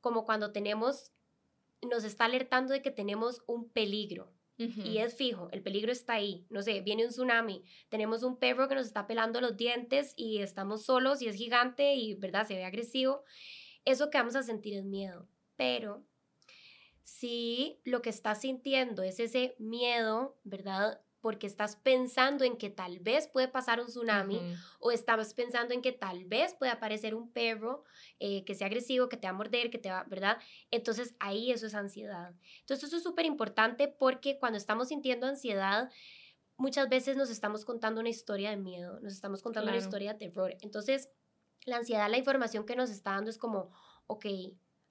como 0.00 0.24
cuando 0.24 0.52
tenemos, 0.52 1.12
nos 1.82 2.04
está 2.04 2.24
alertando 2.24 2.72
de 2.72 2.82
que 2.82 2.90
tenemos 2.90 3.42
un 3.46 3.68
peligro. 3.68 4.32
Y 4.84 4.98
es 4.98 5.14
fijo, 5.14 5.48
el 5.52 5.62
peligro 5.62 5.90
está 5.90 6.12
ahí. 6.12 6.44
No 6.50 6.60
sé, 6.60 6.82
viene 6.82 7.06
un 7.06 7.10
tsunami, 7.10 7.64
tenemos 7.88 8.22
un 8.22 8.36
perro 8.36 8.68
que 8.68 8.74
nos 8.74 8.84
está 8.84 9.06
pelando 9.06 9.40
los 9.40 9.56
dientes 9.56 10.12
y 10.16 10.42
estamos 10.42 10.84
solos 10.84 11.22
y 11.22 11.28
es 11.28 11.36
gigante 11.36 11.94
y, 11.94 12.12
¿verdad? 12.16 12.46
Se 12.46 12.56
ve 12.56 12.66
agresivo. 12.66 13.24
Eso 13.86 14.10
que 14.10 14.18
vamos 14.18 14.36
a 14.36 14.42
sentir 14.42 14.74
es 14.74 14.84
miedo. 14.84 15.26
Pero 15.56 16.04
si 17.10 17.80
lo 17.84 18.02
que 18.02 18.10
estás 18.10 18.42
sintiendo 18.42 19.02
es 19.02 19.18
ese 19.18 19.56
miedo, 19.58 20.38
¿verdad? 20.44 21.00
Porque 21.20 21.46
estás 21.46 21.76
pensando 21.76 22.44
en 22.44 22.56
que 22.56 22.70
tal 22.70 23.00
vez 23.00 23.26
puede 23.26 23.48
pasar 23.48 23.80
un 23.80 23.88
tsunami 23.88 24.40
o 24.78 24.92
estás 24.92 25.34
pensando 25.34 25.74
en 25.74 25.82
que 25.82 25.92
tal 25.92 26.24
vez 26.24 26.54
puede 26.54 26.70
aparecer 26.70 27.14
un 27.14 27.30
perro 27.32 27.84
eh, 28.20 28.44
que 28.44 28.54
sea 28.54 28.68
agresivo, 28.68 29.08
que 29.08 29.16
te 29.16 29.26
va 29.26 29.32
a 29.32 29.36
morder, 29.36 29.70
que 29.70 29.78
te 29.78 29.90
va, 29.90 30.04
¿verdad? 30.04 30.38
Entonces 30.70 31.14
ahí 31.18 31.50
eso 31.50 31.66
es 31.66 31.74
ansiedad. 31.74 32.32
Entonces 32.60 32.88
eso 32.88 32.96
es 32.96 33.02
súper 33.02 33.26
importante 33.26 33.88
porque 33.88 34.38
cuando 34.38 34.56
estamos 34.56 34.88
sintiendo 34.88 35.26
ansiedad, 35.26 35.90
muchas 36.56 36.88
veces 36.88 37.16
nos 37.16 37.28
estamos 37.28 37.64
contando 37.64 38.00
una 38.00 38.08
historia 38.08 38.50
de 38.50 38.56
miedo, 38.56 39.00
nos 39.00 39.12
estamos 39.12 39.42
contando 39.42 39.70
una 39.70 39.78
historia 39.78 40.12
de 40.12 40.18
terror. 40.20 40.56
Entonces 40.60 41.10
la 41.66 41.76
ansiedad, 41.76 42.08
la 42.08 42.18
información 42.18 42.64
que 42.64 42.76
nos 42.76 42.88
está 42.88 43.10
dando 43.10 43.30
es 43.30 43.36
como, 43.36 43.72
ok, 44.06 44.26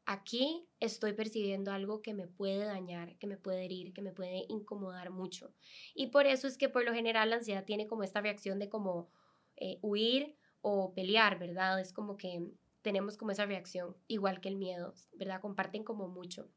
aquí 0.09 0.67
estoy 0.79 1.13
percibiendo 1.13 1.71
algo 1.71 2.01
que 2.01 2.15
me 2.15 2.25
puede 2.25 2.65
dañar, 2.65 3.15
que 3.19 3.27
me 3.27 3.37
puede 3.37 3.65
herir, 3.65 3.93
que 3.93 4.01
me 4.01 4.11
puede 4.11 4.45
incomodar 4.49 5.11
mucho. 5.11 5.53
Y 5.93 6.07
por 6.07 6.25
eso 6.25 6.47
es 6.47 6.57
que 6.57 6.67
por 6.67 6.83
lo 6.83 6.95
general 6.95 7.29
la 7.29 7.35
ansiedad 7.35 7.63
tiene 7.63 7.85
como 7.85 8.01
esta 8.01 8.19
reacción 8.19 8.57
de 8.57 8.69
como 8.69 9.11
eh, 9.55 9.77
huir 9.83 10.35
o 10.61 10.95
pelear, 10.95 11.37
¿verdad? 11.37 11.79
Es 11.79 11.93
como 11.93 12.17
que 12.17 12.41
tenemos 12.81 13.17
como 13.17 13.29
esa 13.29 13.45
reacción, 13.45 13.95
igual 14.07 14.41
que 14.41 14.49
el 14.49 14.55
miedo, 14.55 14.95
¿verdad? 15.13 15.41
Comparten 15.41 15.83
como 15.83 16.07
mucho. 16.07 16.49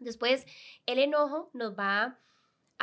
Después, 0.00 0.44
el 0.84 0.98
enojo 0.98 1.50
nos 1.54 1.78
va 1.78 2.02
a 2.02 2.18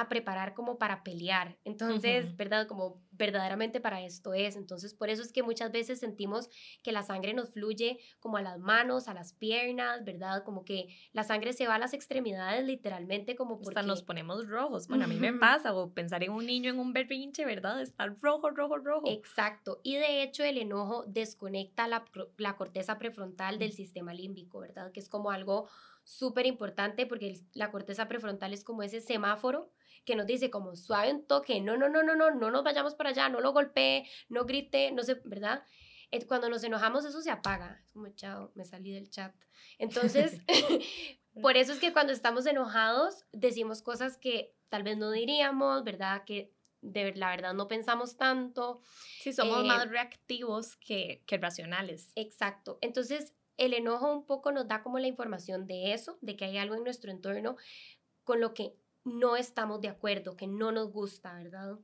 preparar 0.10 0.54
como 0.54 0.78
para 0.78 1.04
pelear. 1.04 1.58
Entonces, 1.64 2.36
¿verdad? 2.36 2.68
Como 2.68 3.02
verdaderamente 3.12 3.80
para 3.80 4.02
esto 4.02 4.34
es. 4.34 4.58
Entonces, 4.58 4.94
por 4.94 5.10
eso 5.10 5.22
es 5.22 5.32
que 5.32 5.42
muchas 5.42 5.72
veces 5.72 6.00
sentimos 6.00 6.50
que 6.84 6.92
la 6.92 7.02
sangre 7.02 7.34
nos 7.34 7.52
fluye 7.52 8.00
como 8.20 8.38
a 8.38 8.42
las 8.42 8.60
manos, 8.60 9.08
a 9.08 9.14
las 9.14 9.34
piernas, 9.34 10.04
¿verdad? 10.04 10.44
Como 10.44 10.66
que 10.66 10.88
la 11.14 11.24
sangre 11.24 11.54
se 11.54 11.66
va 11.66 11.76
a 11.76 11.80
las 11.80 11.94
extremidades 11.94 12.66
literalmente 12.66 13.36
como 13.36 13.58
porque... 13.58 13.80
Hasta 13.80 13.88
nos 13.88 14.04
ponemos 14.04 14.48
rojos. 14.48 14.88
Bueno, 14.88 15.06
a 15.06 15.08
mí 15.08 15.16
me 15.16 15.34
pasa, 15.34 15.74
o 15.74 15.94
pensar 15.94 16.24
en 16.24 16.32
un 16.32 16.46
niño 16.46 16.70
en 16.70 16.80
un 16.80 16.92
berrinche, 16.92 17.46
¿verdad? 17.46 17.82
Estar 17.82 18.14
rojo, 18.22 18.50
rojo, 18.50 18.78
rojo. 18.78 19.08
Exacto. 19.08 19.80
Y 19.84 19.96
de 19.96 20.24
hecho 20.24 20.44
el 20.44 20.58
enojo 20.58 21.06
desconecta 21.08 21.88
la, 21.88 22.04
la 22.38 22.58
corteza 22.58 22.98
prefrontal 22.98 23.60
del 23.60 23.72
sistema 23.72 24.14
límbico, 24.14 24.60
¿verdad? 24.60 24.92
Que 24.92 25.00
es 25.00 25.08
como 25.08 25.32
algo 25.32 25.70
súper 26.06 26.46
importante 26.46 27.06
porque 27.06 27.42
la 27.54 27.72
corteza 27.72 28.08
prefrontal 28.08 28.54
es 28.54 28.64
como 28.64 28.84
ese 28.84 29.02
semáforo 29.02 29.72
que 30.06 30.16
nos 30.16 30.28
dice 30.28 30.52
como 30.52 30.76
suave 30.76 31.12
un 31.12 31.26
toque, 31.26 31.60
no, 31.60 31.76
no, 31.76 31.90
no, 31.90 32.04
no, 32.04 32.16
no, 32.16 32.32
no 32.32 32.52
nos 32.52 32.64
vayamos 32.64 32.94
para 32.94 33.10
allá, 33.10 33.28
no 33.28 33.42
lo 33.42 33.52
golpee, 33.54 34.08
no 34.30 34.46
grite, 34.46 34.92
no 34.92 35.04
sé, 35.04 35.20
¿verdad? 35.26 35.64
Cuando 36.28 36.50
nos 36.50 36.64
enojamos 36.64 37.04
eso 37.04 37.22
se 37.22 37.32
apaga. 37.32 37.78
Es 37.82 37.90
como, 37.92 38.08
chao, 38.10 38.52
me 38.56 38.64
salí 38.64 38.94
del 38.94 39.10
chat. 39.10 39.36
Entonces, 39.80 40.40
por 41.42 41.58
eso 41.58 41.74
es 41.74 41.80
que 41.80 41.92
cuando 41.92 42.14
estamos 42.14 42.46
enojados 42.46 43.26
decimos 43.34 43.82
cosas 43.82 44.18
que 44.18 44.56
tal 44.70 44.84
vez 44.84 44.98
no 44.98 45.12
diríamos, 45.12 45.84
¿verdad? 45.84 46.24
Que 46.24 46.54
de 46.82 47.14
la 47.16 47.32
verdad 47.32 47.54
no 47.54 47.68
pensamos 47.68 48.16
tanto. 48.16 48.82
Sí, 49.22 49.34
somos 49.34 49.66
eh, 49.66 49.68
más 49.68 49.90
reactivos 49.90 50.78
que, 50.78 51.24
que 51.26 51.38
racionales. 51.38 52.12
Exacto. 52.16 52.78
Entonces, 52.82 53.34
el 53.58 53.74
enojo 53.74 54.12
un 54.12 54.26
poco 54.26 54.52
nos 54.52 54.68
da 54.68 54.84
como 54.84 55.00
la 55.00 55.08
información 55.08 55.68
de 55.68 55.94
eso, 55.94 56.18
de 56.22 56.36
que 56.36 56.46
hay 56.46 56.58
algo 56.58 56.76
en 56.76 56.84
nuestro 56.84 57.12
entorno 57.12 57.58
con 58.24 58.42
lo 58.42 58.54
que 58.54 58.76
no 59.04 59.36
estamos 59.38 59.82
de 59.82 59.88
acuerdo, 59.88 60.36
que 60.36 60.48
no 60.48 60.72
nos 60.72 60.92
gusta, 60.92 61.34
¿verdad? 61.36 61.78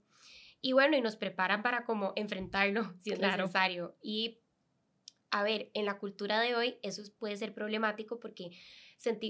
Y 0.61 0.73
bueno, 0.73 0.97
y 0.97 1.01
nos 1.01 1.15
preparan 1.15 1.63
para 1.63 1.85
como 1.85 2.13
enfrentarlo 2.15 2.93
si 2.99 3.11
es 3.11 3.19
necesario. 3.19 3.95
Y 4.01 4.39
a 5.29 5.43
ver, 5.43 5.71
en 5.73 5.85
la 5.85 5.97
cultura 5.97 6.39
de 6.39 6.55
hoy 6.55 6.77
eso 6.81 7.01
puede 7.17 7.37
ser 7.37 7.53
problemático 7.53 8.19
porque 8.19 8.51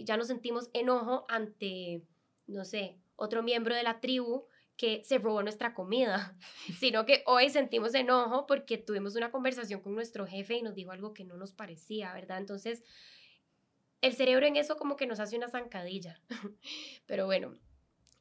ya 0.04 0.18
nos 0.18 0.28
sentimos 0.28 0.70
enojo 0.74 1.26
ante, 1.30 2.04
no 2.48 2.66
sé, 2.66 2.98
otro 3.16 3.44
miembro 3.44 3.76
de 3.76 3.84
la 3.84 4.02
tribu 4.02 4.48
que 4.82 5.04
se 5.04 5.20
robó 5.20 5.44
nuestra 5.44 5.76
comida, 5.76 6.36
sino 6.80 7.06
que 7.06 7.22
hoy 7.28 7.52
sentimos 7.52 7.94
enojo 7.94 8.48
porque 8.48 8.80
tuvimos 8.80 9.16
una 9.16 9.30
conversación 9.30 9.80
con 9.80 9.94
nuestro 9.94 10.26
jefe 10.26 10.56
y 10.56 10.64
nos 10.64 10.74
dijo 10.74 10.90
algo 10.90 11.14
que 11.14 11.24
no 11.24 11.38
nos 11.38 11.54
parecía, 11.54 12.12
¿verdad? 12.16 12.40
Entonces, 12.40 12.82
el 14.02 14.14
cerebro 14.14 14.48
en 14.48 14.56
eso 14.56 14.78
como 14.78 14.96
que 14.96 15.06
nos 15.06 15.20
hace 15.20 15.38
una 15.38 15.50
zancadilla. 15.50 16.20
Pero 17.06 17.28
bueno, 17.28 17.60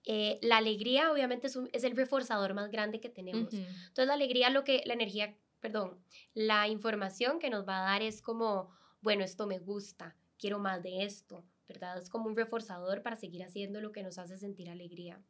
eh, 0.05 0.39
la 0.43 0.59
alegría 0.59 1.11
obviamente 1.11 1.47
es, 1.47 1.59
es, 1.73 1.83
el 1.83 1.97
reforzador 1.97 2.53
más 2.53 2.71
grande 2.71 3.01
que 3.01 3.09
tenemos. 3.09 3.55
Entonces, 3.55 4.07
la 4.07 4.13
alegría, 4.13 4.51
lo 4.51 4.63
que, 4.63 4.83
la 4.85 4.93
energía, 4.93 5.35
perdón, 5.61 6.05
la 6.35 6.69
información 6.69 7.39
que 7.39 7.49
nos 7.49 7.67
va 7.67 7.79
a 7.79 7.91
dar 7.91 8.03
es 8.03 8.21
como, 8.21 8.69
bueno, 9.01 9.25
esto 9.25 9.47
me 9.47 9.61
gusta, 9.61 10.15
quiero 10.37 10.59
más 10.59 10.83
de 10.83 11.05
esto, 11.05 11.43
¿verdad? 11.67 11.97
Es 11.97 12.11
como 12.11 12.27
un 12.27 12.37
reforzador 12.37 13.03
para 13.03 13.17
seguir 13.17 13.45
haciendo 13.45 13.81
lo 13.81 13.93
que 13.93 14.03
nos 14.03 14.19
hace 14.19 14.37
sentir 14.37 14.69
alegría. 14.69 15.23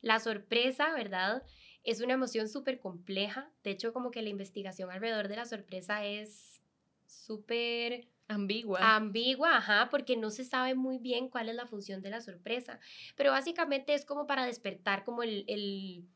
La 0.00 0.20
sorpresa, 0.20 0.92
¿verdad? 0.92 1.42
Es 1.84 2.00
una 2.00 2.14
emoción 2.14 2.48
súper 2.48 2.78
compleja. 2.78 3.50
De 3.62 3.70
hecho, 3.70 3.92
como 3.92 4.10
que 4.10 4.22
la 4.22 4.28
investigación 4.28 4.90
alrededor 4.90 5.28
de 5.28 5.36
la 5.36 5.44
sorpresa 5.44 6.04
es 6.04 6.62
súper... 7.06 8.08
Ambigua. 8.30 8.94
Ambigua, 8.94 9.56
ajá, 9.56 9.88
porque 9.90 10.14
no 10.14 10.28
se 10.30 10.44
sabe 10.44 10.74
muy 10.74 10.98
bien 10.98 11.30
cuál 11.30 11.48
es 11.48 11.54
la 11.54 11.66
función 11.66 12.02
de 12.02 12.10
la 12.10 12.20
sorpresa. 12.20 12.78
Pero 13.16 13.30
básicamente 13.30 13.94
es 13.94 14.04
como 14.04 14.26
para 14.26 14.44
despertar 14.44 15.04
como 15.04 15.22
el, 15.22 15.46
el 15.48 16.06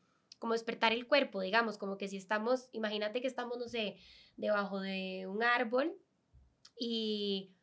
como 0.43 0.53
despertar 0.53 0.91
el 0.91 1.07
cuerpo, 1.07 1.39
digamos, 1.39 1.77
como 1.77 1.97
que 1.97 2.09
si 2.09 2.17
estamos, 2.17 2.67
imagínate 2.73 3.21
que 3.21 3.27
estamos, 3.27 3.57
no 3.57 3.69
sé, 3.69 3.95
debajo 4.35 4.81
de 4.81 5.25
un 5.25 5.41
árbol 5.41 5.95
y 6.77 7.53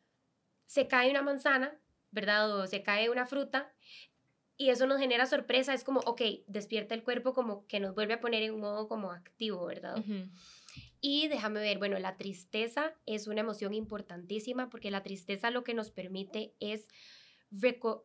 se 0.65 0.87
cae 0.87 1.11
una 1.11 1.21
manzana, 1.21 1.79
¿verdad? 2.09 2.59
O 2.59 2.65
se 2.65 2.81
cae 2.81 3.09
una 3.11 3.27
fruta 3.27 3.71
y 4.61 4.69
eso 4.69 4.85
nos 4.85 4.99
genera 4.99 5.25
sorpresa, 5.25 5.73
es 5.73 5.83
como, 5.83 6.01
ok, 6.01 6.21
despierta 6.45 6.93
el 6.93 7.01
cuerpo 7.01 7.33
como 7.33 7.65
que 7.65 7.79
nos 7.79 7.95
vuelve 7.95 8.13
a 8.13 8.21
poner 8.21 8.43
en 8.43 8.53
un 8.53 8.61
modo 8.61 8.87
como 8.87 9.11
activo, 9.11 9.65
¿verdad? 9.65 10.05
Y 10.99 11.27
déjame 11.29 11.61
ver, 11.61 11.79
bueno, 11.79 11.97
la 11.97 12.15
tristeza 12.15 12.93
es 13.07 13.25
una 13.25 13.41
emoción 13.41 13.73
importantísima 13.73 14.69
porque 14.69 14.91
la 14.91 15.01
tristeza 15.01 15.49
lo 15.49 15.63
que 15.63 15.73
nos 15.73 15.89
permite 15.89 16.53
es 16.59 16.87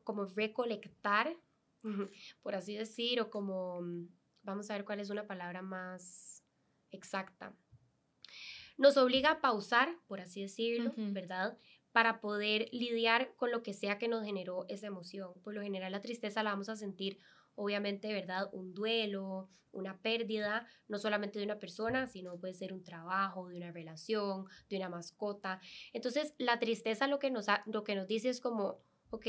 como 0.02 0.24
recolectar, 0.24 1.36
por 2.40 2.54
así 2.54 2.74
decir, 2.74 3.20
o 3.20 3.28
como, 3.28 3.82
vamos 4.42 4.70
a 4.70 4.76
ver 4.76 4.86
cuál 4.86 5.00
es 5.00 5.10
una 5.10 5.26
palabra 5.26 5.60
más 5.60 6.42
exacta. 6.90 7.54
Nos 8.78 8.96
obliga 8.96 9.30
a 9.32 9.40
pausar, 9.42 9.94
por 10.06 10.22
así 10.22 10.40
decirlo, 10.40 10.94
¿verdad? 10.96 11.58
Para 11.96 12.20
poder 12.20 12.68
lidiar 12.72 13.32
con 13.36 13.50
lo 13.50 13.62
que 13.62 13.72
sea 13.72 13.96
que 13.96 14.06
nos 14.06 14.22
generó 14.22 14.66
esa 14.68 14.86
emoción. 14.86 15.32
Por 15.42 15.54
lo 15.54 15.62
general 15.62 15.92
la 15.92 16.02
tristeza 16.02 16.42
la 16.42 16.50
vamos 16.50 16.68
a 16.68 16.76
sentir 16.76 17.18
obviamente, 17.54 18.12
¿verdad? 18.12 18.50
Un 18.52 18.74
duelo, 18.74 19.48
una 19.72 19.96
pérdida, 20.02 20.66
no 20.88 20.98
solamente 20.98 21.38
de 21.38 21.46
una 21.46 21.58
persona, 21.58 22.06
sino 22.06 22.36
puede 22.36 22.52
ser 22.52 22.74
un 22.74 22.84
trabajo, 22.84 23.48
de 23.48 23.56
una 23.56 23.72
relación, 23.72 24.44
de 24.68 24.76
una 24.76 24.90
mascota. 24.90 25.58
Entonces, 25.94 26.34
la 26.36 26.58
tristeza 26.58 27.06
lo 27.06 27.18
que 27.18 27.30
nos, 27.30 27.46
lo 27.64 27.82
que 27.82 27.94
nos 27.94 28.06
dice 28.06 28.28
es 28.28 28.42
como, 28.42 28.78
ok, 29.08 29.28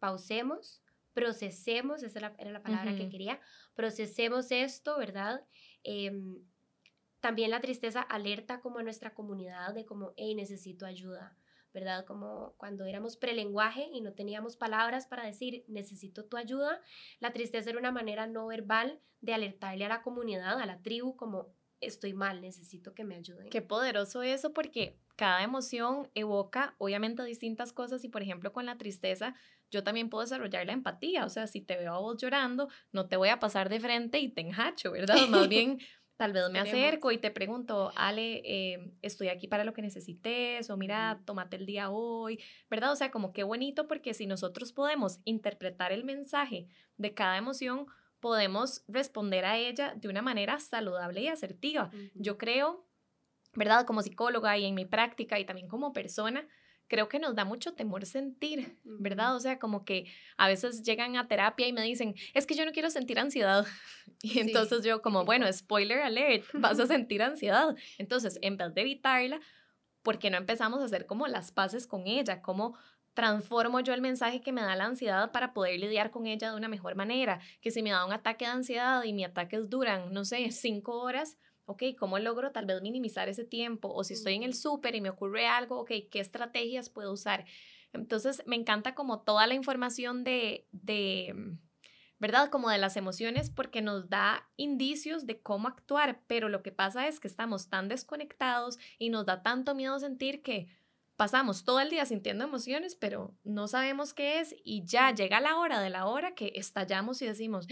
pausemos, 0.00 0.82
procesemos, 1.14 2.02
esa 2.02 2.34
era 2.36 2.50
la 2.50 2.64
palabra 2.64 2.96
que 2.96 3.08
quería, 3.08 3.38
procesemos 3.76 4.50
esto, 4.50 4.98
¿verdad? 4.98 5.46
Em, 5.84 6.42
también 7.20 7.52
la 7.52 7.60
tristeza 7.60 8.02
alerta 8.02 8.60
como 8.60 8.80
a 8.80 8.82
nuestra 8.82 9.14
comunidad 9.14 9.72
de 9.72 9.84
como, 9.84 10.14
hey, 10.16 10.34
necesito 10.34 10.84
ayuda 10.84 11.36
¿verdad? 11.72 12.04
Como 12.04 12.54
cuando 12.56 12.84
éramos 12.84 13.16
prelenguaje 13.16 13.88
y 13.92 14.00
no 14.00 14.12
teníamos 14.12 14.56
palabras 14.56 15.06
para 15.06 15.24
decir 15.24 15.64
necesito 15.68 16.24
tu 16.24 16.36
ayuda, 16.36 16.80
la 17.20 17.32
tristeza 17.32 17.70
era 17.70 17.78
una 17.78 17.92
manera 17.92 18.26
no 18.26 18.46
verbal 18.46 19.00
de 19.20 19.34
alertarle 19.34 19.84
a 19.84 19.88
la 19.88 20.02
comunidad, 20.02 20.60
a 20.60 20.66
la 20.66 20.80
tribu, 20.80 21.16
como 21.16 21.54
estoy 21.80 22.12
mal, 22.12 22.40
necesito 22.40 22.94
que 22.94 23.04
me 23.04 23.16
ayuden. 23.16 23.50
Qué 23.50 23.62
poderoso 23.62 24.22
eso 24.22 24.52
porque 24.52 24.98
cada 25.16 25.42
emoción 25.42 26.08
evoca 26.14 26.74
obviamente 26.78 27.24
distintas 27.24 27.72
cosas 27.72 28.04
y 28.04 28.08
por 28.08 28.22
ejemplo 28.22 28.52
con 28.52 28.66
la 28.66 28.78
tristeza 28.78 29.34
yo 29.70 29.84
también 29.84 30.08
puedo 30.08 30.22
desarrollar 30.22 30.64
la 30.66 30.72
empatía, 30.72 31.24
o 31.24 31.28
sea, 31.28 31.46
si 31.46 31.60
te 31.60 31.76
veo 31.76 31.92
a 31.92 31.98
vos 31.98 32.16
llorando, 32.16 32.68
no 32.92 33.06
te 33.06 33.16
voy 33.16 33.28
a 33.28 33.38
pasar 33.38 33.68
de 33.68 33.80
frente 33.80 34.18
y 34.18 34.28
te 34.28 34.40
enjacho, 34.40 34.92
¿verdad? 34.92 35.28
Más 35.28 35.48
bien 35.48 35.78
Tal 36.18 36.32
vez 36.32 36.50
me 36.50 36.58
acerco 36.58 37.12
y 37.12 37.18
te 37.18 37.30
pregunto, 37.30 37.92
Ale, 37.94 38.42
eh, 38.44 38.92
estoy 39.02 39.28
aquí 39.28 39.46
para 39.46 39.62
lo 39.62 39.72
que 39.72 39.82
necesites, 39.82 40.68
o 40.68 40.76
mira, 40.76 41.22
tómate 41.24 41.54
el 41.54 41.64
día 41.64 41.90
hoy, 41.90 42.42
¿verdad? 42.68 42.90
O 42.90 42.96
sea, 42.96 43.12
como 43.12 43.32
qué 43.32 43.44
bonito 43.44 43.86
porque 43.86 44.12
si 44.14 44.26
nosotros 44.26 44.72
podemos 44.72 45.20
interpretar 45.24 45.92
el 45.92 46.02
mensaje 46.02 46.66
de 46.96 47.14
cada 47.14 47.36
emoción, 47.36 47.86
podemos 48.18 48.82
responder 48.88 49.44
a 49.44 49.58
ella 49.58 49.94
de 49.94 50.08
una 50.08 50.20
manera 50.20 50.58
saludable 50.58 51.20
y 51.20 51.28
asertiva. 51.28 51.92
Yo 52.14 52.36
creo, 52.36 52.84
¿verdad? 53.54 53.86
Como 53.86 54.02
psicóloga 54.02 54.58
y 54.58 54.64
en 54.64 54.74
mi 54.74 54.86
práctica 54.86 55.38
y 55.38 55.44
también 55.44 55.68
como 55.68 55.92
persona, 55.92 56.48
creo 56.88 57.08
que 57.08 57.18
nos 57.18 57.34
da 57.34 57.44
mucho 57.44 57.74
temor 57.74 58.04
sentir, 58.06 58.76
¿verdad? 58.84 59.36
O 59.36 59.40
sea, 59.40 59.58
como 59.58 59.84
que 59.84 60.06
a 60.36 60.48
veces 60.48 60.82
llegan 60.82 61.16
a 61.16 61.28
terapia 61.28 61.68
y 61.68 61.72
me 61.72 61.82
dicen, 61.82 62.14
es 62.34 62.46
que 62.46 62.54
yo 62.54 62.64
no 62.64 62.72
quiero 62.72 62.90
sentir 62.90 63.18
ansiedad. 63.18 63.66
Y 64.20 64.40
entonces 64.40 64.82
yo 64.82 65.00
como, 65.00 65.24
bueno, 65.24 65.52
spoiler 65.52 66.00
alert, 66.00 66.44
vas 66.54 66.80
a 66.80 66.86
sentir 66.88 67.22
ansiedad. 67.22 67.76
Entonces, 67.98 68.36
en 68.42 68.56
vez 68.56 68.74
de 68.74 68.80
evitarla, 68.80 69.38
¿por 70.02 70.18
qué 70.18 70.28
no 70.28 70.38
empezamos 70.38 70.80
a 70.80 70.86
hacer 70.86 71.06
como 71.06 71.28
las 71.28 71.52
paces 71.52 71.86
con 71.86 72.08
ella? 72.08 72.42
¿Cómo 72.42 72.76
transformo 73.14 73.78
yo 73.78 73.94
el 73.94 74.00
mensaje 74.00 74.40
que 74.40 74.50
me 74.50 74.62
da 74.62 74.74
la 74.74 74.86
ansiedad 74.86 75.30
para 75.30 75.52
poder 75.52 75.78
lidiar 75.78 76.10
con 76.10 76.26
ella 76.26 76.50
de 76.50 76.56
una 76.56 76.66
mejor 76.66 76.96
manera? 76.96 77.38
Que 77.60 77.70
si 77.70 77.80
me 77.82 77.90
da 77.90 78.04
un 78.06 78.12
ataque 78.12 78.44
de 78.44 78.50
ansiedad 78.50 79.04
y 79.04 79.12
mi 79.12 79.24
ataques 79.24 79.68
duran, 79.70 80.12
no 80.12 80.24
sé, 80.24 80.50
cinco 80.50 80.98
horas, 80.98 81.38
ok, 81.68 81.82
¿cómo 81.98 82.18
logro 82.18 82.50
tal 82.50 82.64
vez 82.64 82.80
minimizar 82.80 83.28
ese 83.28 83.44
tiempo? 83.44 83.92
O 83.92 84.02
si 84.02 84.14
estoy 84.14 84.34
en 84.34 84.42
el 84.42 84.54
súper 84.54 84.94
y 84.94 85.02
me 85.02 85.10
ocurre 85.10 85.46
algo, 85.46 85.80
ok, 85.80 85.90
¿qué 86.10 86.20
estrategias 86.20 86.88
puedo 86.88 87.12
usar? 87.12 87.44
Entonces, 87.92 88.42
me 88.46 88.56
encanta 88.56 88.94
como 88.94 89.20
toda 89.20 89.46
la 89.46 89.54
información 89.54 90.24
de, 90.24 90.66
de, 90.72 91.34
mm, 91.36 91.58
¿verdad? 92.18 92.48
Como 92.48 92.70
de 92.70 92.78
las 92.78 92.96
emociones 92.96 93.50
porque 93.50 93.82
nos 93.82 94.08
da 94.08 94.48
indicios 94.56 95.26
de 95.26 95.42
cómo 95.42 95.68
actuar, 95.68 96.22
pero 96.26 96.48
lo 96.48 96.62
que 96.62 96.72
pasa 96.72 97.06
es 97.06 97.20
que 97.20 97.28
estamos 97.28 97.68
tan 97.68 97.88
desconectados 97.88 98.78
y 98.98 99.10
nos 99.10 99.26
da 99.26 99.42
tanto 99.42 99.74
miedo 99.74 99.98
sentir 99.98 100.42
que 100.42 100.68
pasamos 101.16 101.64
todo 101.64 101.80
el 101.80 101.90
día 101.90 102.06
sintiendo 102.06 102.44
emociones, 102.44 102.94
pero 102.94 103.36
no 103.44 103.68
sabemos 103.68 104.14
qué 104.14 104.40
es 104.40 104.54
y 104.64 104.84
ya 104.86 105.12
llega 105.12 105.40
la 105.40 105.58
hora 105.58 105.80
de 105.80 105.90
la 105.90 106.06
hora 106.06 106.34
que 106.34 106.52
estallamos 106.54 107.20
y 107.20 107.26
decimos, 107.26 107.66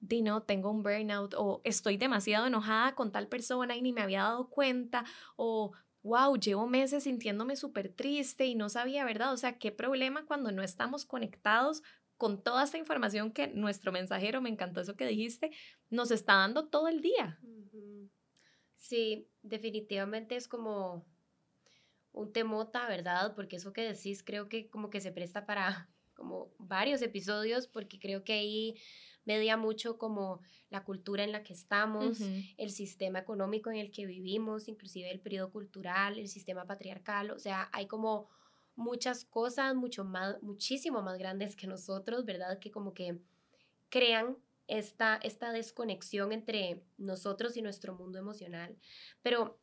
no, 0.00 0.42
tengo 0.42 0.70
un 0.70 0.82
burnout 0.82 1.34
o 1.36 1.60
estoy 1.64 1.96
demasiado 1.96 2.46
enojada 2.46 2.94
con 2.94 3.12
tal 3.12 3.28
persona 3.28 3.76
y 3.76 3.82
ni 3.82 3.92
me 3.92 4.02
había 4.02 4.22
dado 4.22 4.48
cuenta 4.48 5.04
o 5.36 5.72
wow, 6.02 6.36
llevo 6.36 6.66
meses 6.66 7.04
sintiéndome 7.04 7.56
súper 7.56 7.88
triste 7.90 8.46
y 8.46 8.54
no 8.54 8.68
sabía, 8.68 9.04
¿verdad? 9.04 9.32
O 9.32 9.36
sea, 9.36 9.58
qué 9.58 9.72
problema 9.72 10.24
cuando 10.26 10.52
no 10.52 10.62
estamos 10.62 11.04
conectados 11.04 11.82
con 12.16 12.42
toda 12.42 12.64
esta 12.64 12.78
información 12.78 13.32
que 13.32 13.46
nuestro 13.48 13.92
mensajero, 13.92 14.40
me 14.40 14.48
encantó 14.48 14.80
eso 14.80 14.96
que 14.96 15.06
dijiste, 15.06 15.52
nos 15.88 16.10
está 16.10 16.34
dando 16.34 16.66
todo 16.68 16.88
el 16.88 17.00
día. 17.00 17.38
Sí, 18.74 19.28
definitivamente 19.42 20.36
es 20.36 20.48
como 20.48 21.04
un 22.12 22.32
temota, 22.32 22.88
¿verdad? 22.88 23.34
Porque 23.36 23.56
eso 23.56 23.72
que 23.72 23.82
decís 23.82 24.22
creo 24.24 24.48
que 24.48 24.68
como 24.68 24.90
que 24.90 25.00
se 25.00 25.12
presta 25.12 25.46
para 25.46 25.88
como 26.14 26.52
varios 26.58 27.00
episodios, 27.02 27.68
porque 27.68 28.00
creo 28.00 28.24
que 28.24 28.32
ahí 28.32 28.74
media 29.28 29.56
mucho 29.58 29.98
como 29.98 30.40
la 30.70 30.82
cultura 30.82 31.22
en 31.22 31.32
la 31.32 31.42
que 31.42 31.52
estamos, 31.52 32.18
el 32.56 32.70
sistema 32.70 33.18
económico 33.20 33.70
en 33.70 33.76
el 33.76 33.90
que 33.90 34.06
vivimos, 34.06 34.68
inclusive 34.68 35.10
el 35.10 35.20
periodo 35.20 35.52
cultural, 35.52 36.18
el 36.18 36.28
sistema 36.28 36.64
patriarcal, 36.64 37.30
o 37.30 37.38
sea, 37.38 37.68
hay 37.72 37.86
como 37.86 38.28
muchas 38.74 39.24
cosas 39.24 39.74
mucho 39.74 40.04
más, 40.04 40.42
muchísimo 40.42 41.02
más 41.02 41.18
grandes 41.18 41.54
que 41.56 41.66
nosotros, 41.66 42.24
¿verdad? 42.24 42.58
Que 42.58 42.70
como 42.70 42.94
que 42.94 43.18
crean 43.90 44.36
esta, 44.66 45.16
esta 45.22 45.52
desconexión 45.52 46.32
entre 46.32 46.82
nosotros 46.96 47.56
y 47.56 47.62
nuestro 47.62 47.94
mundo 47.94 48.18
emocional. 48.18 48.76
Pero 49.22 49.58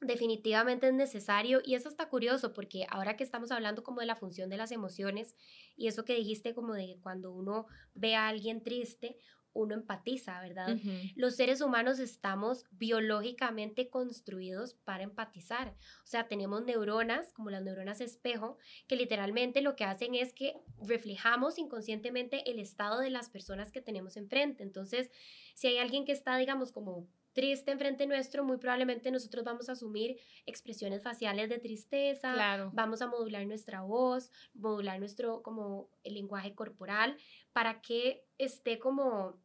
definitivamente 0.00 0.88
es 0.88 0.94
necesario 0.94 1.60
y 1.64 1.74
eso 1.74 1.88
está 1.88 2.08
curioso 2.08 2.52
porque 2.52 2.86
ahora 2.88 3.16
que 3.16 3.24
estamos 3.24 3.50
hablando 3.50 3.82
como 3.82 4.00
de 4.00 4.06
la 4.06 4.16
función 4.16 4.48
de 4.48 4.56
las 4.56 4.72
emociones 4.72 5.34
y 5.76 5.88
eso 5.88 6.04
que 6.04 6.14
dijiste 6.14 6.54
como 6.54 6.74
de 6.74 6.98
cuando 7.02 7.32
uno 7.32 7.66
ve 7.94 8.14
a 8.14 8.28
alguien 8.28 8.62
triste, 8.62 9.18
uno 9.52 9.74
empatiza, 9.74 10.40
¿verdad? 10.40 10.78
Los 11.16 11.34
seres 11.36 11.60
humanos 11.60 11.98
estamos 11.98 12.64
biológicamente 12.70 13.88
construidos 13.88 14.74
para 14.84 15.02
empatizar. 15.02 15.76
O 16.04 16.06
sea, 16.06 16.28
tenemos 16.28 16.64
neuronas, 16.64 17.32
como 17.32 17.50
las 17.50 17.62
neuronas 17.62 18.00
espejo, 18.00 18.58
que 18.86 18.96
literalmente 18.96 19.60
lo 19.60 19.74
que 19.74 19.84
hacen 19.84 20.14
es 20.14 20.32
que 20.32 20.54
reflejamos 20.80 21.58
inconscientemente 21.58 22.48
el 22.50 22.60
estado 22.60 23.00
de 23.00 23.10
las 23.10 23.28
personas 23.28 23.72
que 23.72 23.82
tenemos 23.82 24.16
enfrente. 24.16 24.62
Entonces, 24.62 25.10
si 25.54 25.66
hay 25.66 25.78
alguien 25.78 26.04
que 26.04 26.12
está, 26.12 26.36
digamos, 26.36 26.70
como 26.70 27.08
triste 27.32 27.70
enfrente 27.70 28.06
nuestro, 28.06 28.44
muy 28.44 28.58
probablemente 28.58 29.10
nosotros 29.10 29.44
vamos 29.44 29.68
a 29.68 29.72
asumir 29.72 30.18
expresiones 30.46 31.02
faciales 31.02 31.48
de 31.48 31.58
tristeza, 31.58 32.32
claro. 32.32 32.70
vamos 32.72 33.02
a 33.02 33.06
modular 33.06 33.46
nuestra 33.46 33.82
voz, 33.82 34.30
modular 34.54 34.98
nuestro 34.98 35.42
como 35.42 35.90
el 36.02 36.14
lenguaje 36.14 36.54
corporal 36.54 37.16
para 37.52 37.80
que 37.80 38.24
esté 38.38 38.78
como 38.78 39.40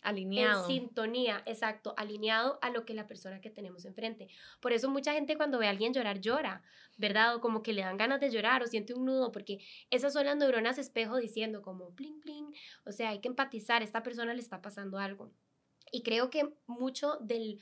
alineado. 0.00 0.62
En 0.62 0.66
sintonía, 0.66 1.42
exacto, 1.46 1.94
alineado 1.96 2.58
a 2.62 2.70
lo 2.70 2.84
que 2.84 2.94
la 2.94 3.06
persona 3.06 3.40
que 3.40 3.50
tenemos 3.50 3.84
enfrente. 3.84 4.28
Por 4.60 4.72
eso 4.72 4.88
mucha 4.88 5.12
gente 5.12 5.36
cuando 5.36 5.58
ve 5.58 5.66
a 5.66 5.70
alguien 5.70 5.92
llorar 5.92 6.20
llora, 6.20 6.62
¿verdad? 6.96 7.36
O 7.36 7.40
como 7.40 7.62
que 7.62 7.72
le 7.72 7.82
dan 7.82 7.96
ganas 7.96 8.20
de 8.20 8.30
llorar 8.30 8.62
o 8.62 8.66
siente 8.66 8.94
un 8.94 9.04
nudo, 9.06 9.32
porque 9.32 9.58
esas 9.90 10.12
son 10.12 10.26
las 10.26 10.36
neuronas 10.36 10.78
espejo 10.78 11.16
diciendo 11.16 11.62
como 11.62 11.94
pling 11.94 12.20
pling, 12.20 12.54
o 12.84 12.92
sea, 12.92 13.10
hay 13.10 13.20
que 13.20 13.28
empatizar, 13.28 13.82
esta 13.82 14.02
persona 14.02 14.34
le 14.34 14.40
está 14.40 14.62
pasando 14.62 14.98
algo. 14.98 15.32
Y 15.92 16.02
creo 16.02 16.30
que 16.30 16.54
mucho 16.66 17.16
del, 17.20 17.60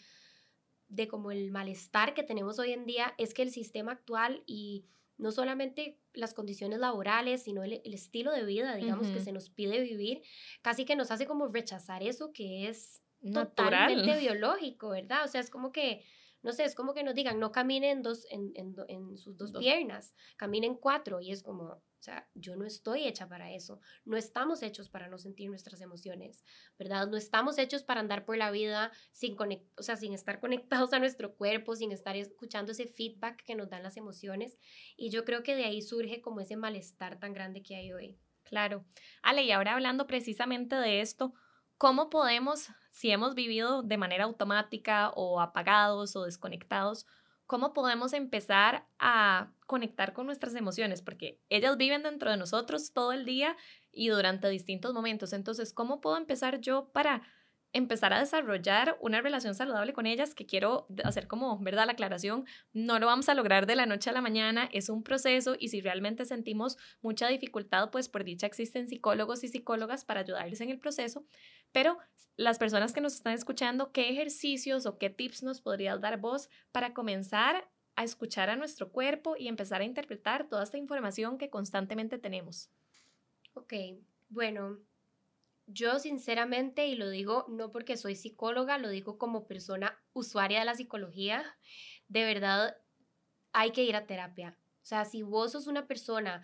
de 0.89 1.09
como 1.09 1.31
el 1.31 1.51
malestar 1.51 2.15
que 2.15 2.23
tenemos 2.23 2.59
hoy 2.59 2.73
en 2.73 2.87
día 2.87 3.15
es 3.19 3.35
que 3.35 3.43
el 3.43 3.51
sistema 3.51 3.93
actual 3.93 4.43
y 4.47 4.87
no 5.19 5.33
solamente 5.33 5.99
las 6.13 6.35
condiciones 6.35 6.79
laborales, 6.79 7.43
sino 7.43 7.65
el, 7.65 7.81
estilo 7.85 8.33
de 8.33 8.45
vida, 8.45 8.75
digamos, 8.77 9.09
que 9.09 9.21
se 9.21 9.33
nos 9.33 9.49
pide 9.51 9.81
vivir, 9.81 10.23
casi 10.63 10.85
que 10.85 10.97
nos 10.97 11.11
hace 11.11 11.27
como 11.27 11.49
rechazar 11.49 12.03
eso 12.03 12.33
que 12.33 12.69
es 12.69 13.03
totalmente 13.33 14.19
biológico, 14.19 14.91
¿verdad? 14.91 15.25
O 15.25 15.29
sea, 15.29 15.41
es 15.41 15.51
como 15.51 15.73
que 15.73 16.05
no 16.47 16.53
sé, 16.53 16.65
es 16.65 16.77
como 16.77 16.95
que 16.95 17.03
nos 17.03 17.17
digan, 17.17 17.41
no 17.41 17.51
caminen 17.51 18.05
dos, 18.05 18.25
en, 18.31 18.53
en, 18.55 18.77
en 18.87 19.17
sus 19.17 19.37
dos, 19.37 19.51
piernas, 19.51 20.15
caminen 20.37 20.77
cuatro. 20.77 21.21
Y 21.21 21.33
es 21.33 21.43
como, 21.43 21.83
sea, 22.07 22.29
yo 22.35 22.57
no 22.57 22.65
estoy 22.65 23.07
hecha 23.07 23.29
para 23.29 23.53
eso. 23.53 23.81
No 24.05 24.17
estamos 24.17 24.63
hechos 24.63 24.89
para 24.89 25.09
no 25.09 25.19
sentir 25.19 25.49
nuestras 25.49 25.81
emociones, 25.81 26.45
¿verdad? 26.79 27.07
No 27.09 27.17
estamos 27.17 27.59
hechos 27.59 27.83
para 27.83 28.01
andar 28.01 28.25
por 28.25 28.37
la 28.37 28.51
vida 28.51 28.93
sin, 29.13 29.37
o 29.77 29.83
sea, 29.83 29.97
sin 29.97 30.13
estar 30.13 30.41
conectados 30.41 30.93
a 30.93 30.99
nuestro 30.99 31.35
cuerpo, 31.35 31.77
sin 31.77 31.93
estar 31.93 32.17
escuchando 32.17 32.73
ese 32.73 32.87
feedback 32.87 33.45
que 33.45 33.55
nos 33.55 33.69
dan 33.69 33.83
las 33.83 33.97
emociones. 33.97 34.57
Y 34.97 35.11
yo 35.11 35.25
creo 35.25 35.43
que 35.43 35.55
de 35.55 35.65
ahí 35.65 35.83
surge 35.83 36.21
como 36.21 36.41
ese 36.41 36.57
malestar 36.57 37.19
tan 37.19 37.33
grande 37.33 37.63
que 37.63 37.77
hay 37.77 37.93
hoy. 37.93 38.19
Claro. 38.45 38.85
Ale, 39.23 39.43
y 39.43 39.51
ahora 39.51 39.75
hablando 39.75 40.07
precisamente 40.07 40.77
de 40.77 41.01
esto, 41.01 41.35
¿Cómo 41.79 42.09
podemos, 42.09 42.71
si 42.91 43.11
hemos 43.11 43.35
vivido 43.35 43.83
de 43.83 43.99
manera 43.99 44.25
automática 44.25 45.11
o 45.11 45.43
apagados 45.43 46.17
o 46.17 46.25
desconectados, 46.25 47.05
cómo 47.47 47.73
podemos 47.73 48.13
empezar 48.13 48.87
a 48.99 49.53
conectar 49.67 50.13
con 50.13 50.27
nuestras 50.27 50.55
emociones? 50.55 51.03
Porque 51.03 51.41
ellas 51.49 51.77
viven 51.77 52.03
dentro 52.03 52.31
de 52.31 52.37
nosotros 52.37 52.93
todo 52.93 53.13
el 53.13 53.25
día 53.25 53.57
y 53.93 54.09
durante 54.09 54.49
distintos 54.49 54.93
momentos. 54.93 55.33
Entonces, 55.33 55.73
¿cómo 55.73 56.01
puedo 56.01 56.17
empezar 56.17 56.61
yo 56.61 56.91
para 56.93 57.23
empezar 57.77 58.13
a 58.13 58.21
desarrollar 58.21 58.97
una 59.01 59.21
relación 59.21 59.55
saludable 59.55 59.93
con 59.93 60.07
ellas, 60.07 60.35
que 60.35 60.47
quiero 60.47 60.87
hacer 61.05 61.27
como, 61.27 61.59
¿verdad? 61.59 61.87
La 61.87 61.93
aclaración, 61.93 62.47
no 62.73 62.99
lo 62.99 63.07
vamos 63.07 63.29
a 63.29 63.35
lograr 63.35 63.67
de 63.67 63.77
la 63.77 63.87
noche 63.87 64.11
a 64.11 64.13
la 64.15 64.23
mañana, 64.23 64.69
es 64.73 64.89
un 64.89 65.03
proceso 65.03 65.57
y 65.59 65.69
si 65.69 65.81
realmente 65.81 66.25
sentimos 66.25 66.79
mucha 67.03 67.29
dificultad, 67.29 67.91
pues 67.91 68.09
por 68.09 68.25
dicha 68.25 68.47
existen 68.47 68.89
psicólogos 68.89 69.45
y 69.45 69.49
psicólogas 69.49 70.05
para 70.05 70.21
ayudarles 70.21 70.61
en 70.63 70.71
el 70.71 70.79
proceso, 70.79 71.27
pero 71.73 71.99
las 72.37 72.59
personas 72.59 72.93
que 72.93 73.01
nos 73.01 73.15
están 73.15 73.35
escuchando, 73.35 73.93
¿qué 73.93 74.09
ejercicios 74.11 74.87
o 74.87 74.99
qué 74.99 75.11
tips 75.11 75.43
nos 75.43 75.61
podrías 75.61 76.01
dar 76.01 76.19
vos 76.19 76.49
para 76.73 76.95
comenzar 76.95 77.69
a 77.95 78.05
escuchar 78.05 78.51
a 78.51 78.57
nuestro 78.57 78.91
cuerpo 78.91 79.37
y 79.39 79.49
empezar 79.49 79.81
a 79.81 79.85
interpretar 79.85 80.49
toda 80.49 80.63
esta 80.63 80.79
información 80.79 81.39
que 81.39 81.51
constantemente 81.51 82.19
tenemos? 82.19 82.71
Ok, 83.55 83.73
bueno, 84.29 84.79
yo 85.67 85.99
sinceramente, 85.99 86.87
y 86.87 86.95
lo 86.95 87.11
digo 87.11 87.47
no 87.49 87.73
porque 87.73 87.97
soy 87.97 88.15
psicóloga, 88.15 88.79
lo 88.79 88.89
digo 88.89 89.19
como 89.19 89.47
persona 89.47 90.01
usuaria 90.13 90.61
de 90.61 90.65
la 90.65 90.75
psicología, 90.75 91.45
de 92.09 92.25
verdad 92.25 92.77
hay 93.53 93.73
que 93.73 93.85
ir 93.85 93.97
a 93.97 94.07
terapia. 94.07 94.59
O 94.83 94.87
sea, 94.87 95.05
si 95.05 95.23
vos 95.23 95.53
sos 95.53 95.67
una 95.67 95.87
persona 95.87 96.43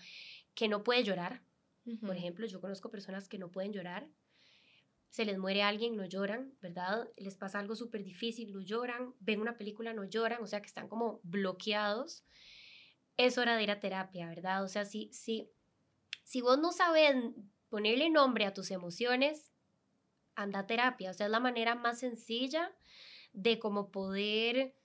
que 0.54 0.68
no 0.68 0.82
puede 0.82 1.04
llorar, 1.04 1.42
por 2.00 2.16
ejemplo, 2.16 2.46
yo 2.46 2.60
conozco 2.60 2.90
personas 2.90 3.28
que 3.28 3.38
no 3.38 3.50
pueden 3.50 3.72
llorar, 3.72 4.08
se 5.10 5.24
les 5.24 5.38
muere 5.38 5.62
alguien, 5.62 5.94
no 5.94 6.06
lloran, 6.06 6.56
¿verdad? 6.62 7.06
Les 7.16 7.36
pasa 7.36 7.58
algo 7.58 7.76
súper 7.76 8.02
difícil, 8.02 8.52
no 8.52 8.62
lloran, 8.62 9.14
ven 9.20 9.40
una 9.42 9.58
película, 9.58 9.92
no 9.92 10.04
lloran, 10.04 10.42
o 10.42 10.46
sea 10.46 10.60
que 10.60 10.68
están 10.68 10.88
como 10.88 11.20
bloqueados. 11.22 12.24
Es 13.18 13.36
hora 13.36 13.56
de 13.56 13.62
ir 13.62 13.70
a 13.70 13.78
terapia, 13.78 14.26
¿verdad? 14.28 14.64
O 14.64 14.68
sea, 14.68 14.86
si, 14.86 15.12
si, 15.12 15.50
si 16.24 16.40
vos 16.40 16.58
no 16.58 16.72
sabes 16.72 17.14
ponerle 17.72 18.10
nombre 18.10 18.44
a 18.44 18.52
tus 18.52 18.70
emociones, 18.70 19.50
anda 20.34 20.58
a 20.58 20.66
terapia. 20.66 21.10
O 21.10 21.14
sea, 21.14 21.24
es 21.24 21.32
la 21.32 21.40
manera 21.40 21.74
más 21.74 22.00
sencilla 22.00 22.70
de 23.32 23.58
cómo 23.58 23.90
poder 23.90 24.76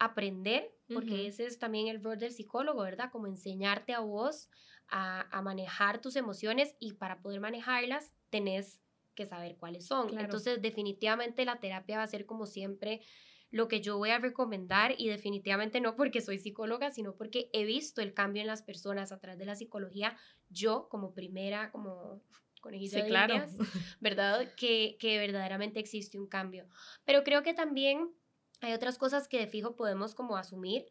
aprender, 0.00 0.74
porque 0.92 1.28
ese 1.28 1.46
es 1.46 1.60
también 1.60 1.86
el 1.86 2.02
rol 2.02 2.18
del 2.18 2.32
psicólogo, 2.32 2.82
¿verdad? 2.82 3.12
Como 3.12 3.28
enseñarte 3.28 3.94
a 3.94 4.00
vos 4.00 4.50
a, 4.88 5.40
manejar 5.44 6.00
tus 6.00 6.16
emociones 6.16 6.74
y 6.80 6.94
para 6.94 7.22
poder 7.22 7.38
manejarlas 7.38 8.12
tenés 8.28 8.80
que 9.14 9.24
saber 9.24 9.56
cuáles 9.56 9.86
son. 9.86 10.18
Entonces, 10.18 10.60
definitivamente 10.60 11.44
la 11.44 11.60
terapia 11.60 11.98
va 11.98 12.02
a 12.02 12.08
ser 12.08 12.26
como 12.26 12.46
siempre 12.46 13.02
lo 13.52 13.68
que 13.68 13.82
yo 13.82 13.98
voy 13.98 14.10
a 14.10 14.18
recomendar 14.18 14.94
y 14.98 15.08
definitivamente 15.08 15.80
no 15.80 15.94
porque 15.94 16.22
soy 16.22 16.38
psicóloga, 16.38 16.90
sino 16.90 17.14
porque 17.14 17.50
he 17.52 17.64
visto 17.64 18.00
el 18.00 18.14
cambio 18.14 18.40
en 18.40 18.48
las 18.48 18.62
personas 18.62 19.12
a 19.12 19.20
través 19.20 19.38
de 19.38 19.44
la 19.44 19.54
psicología, 19.54 20.16
yo 20.48 20.88
como 20.88 21.12
primera, 21.12 21.70
como 21.70 22.22
conejita 22.62 23.02
sí, 23.02 23.06
claro. 23.06 23.34
¿verdad? 24.00 24.48
Que, 24.56 24.96
que 24.98 25.18
verdaderamente 25.18 25.80
existe 25.80 26.18
un 26.18 26.26
cambio. 26.26 26.66
Pero 27.04 27.22
creo 27.24 27.42
que 27.42 27.52
también 27.52 28.10
hay 28.62 28.72
otras 28.72 28.96
cosas 28.96 29.28
que 29.28 29.38
de 29.38 29.46
fijo 29.46 29.76
podemos 29.76 30.14
como 30.14 30.36
asumir 30.36 30.86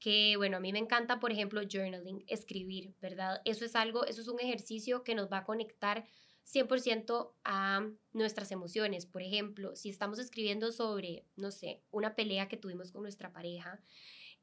que 0.00 0.36
bueno, 0.36 0.56
a 0.56 0.60
mí 0.60 0.72
me 0.72 0.80
encanta, 0.80 1.20
por 1.20 1.30
ejemplo, 1.30 1.60
journaling, 1.62 2.24
escribir, 2.26 2.92
¿verdad? 3.00 3.40
Eso 3.44 3.64
es 3.64 3.76
algo, 3.76 4.04
eso 4.04 4.20
es 4.20 4.26
un 4.26 4.40
ejercicio 4.40 5.04
que 5.04 5.14
nos 5.14 5.30
va 5.30 5.38
a 5.38 5.44
conectar 5.44 6.04
100% 6.44 7.34
a 7.44 7.88
nuestras 8.12 8.50
emociones. 8.50 9.06
Por 9.06 9.22
ejemplo, 9.22 9.76
si 9.76 9.88
estamos 9.88 10.18
escribiendo 10.18 10.72
sobre, 10.72 11.24
no 11.36 11.50
sé, 11.50 11.82
una 11.90 12.14
pelea 12.14 12.48
que 12.48 12.56
tuvimos 12.56 12.92
con 12.92 13.02
nuestra 13.02 13.32
pareja, 13.32 13.80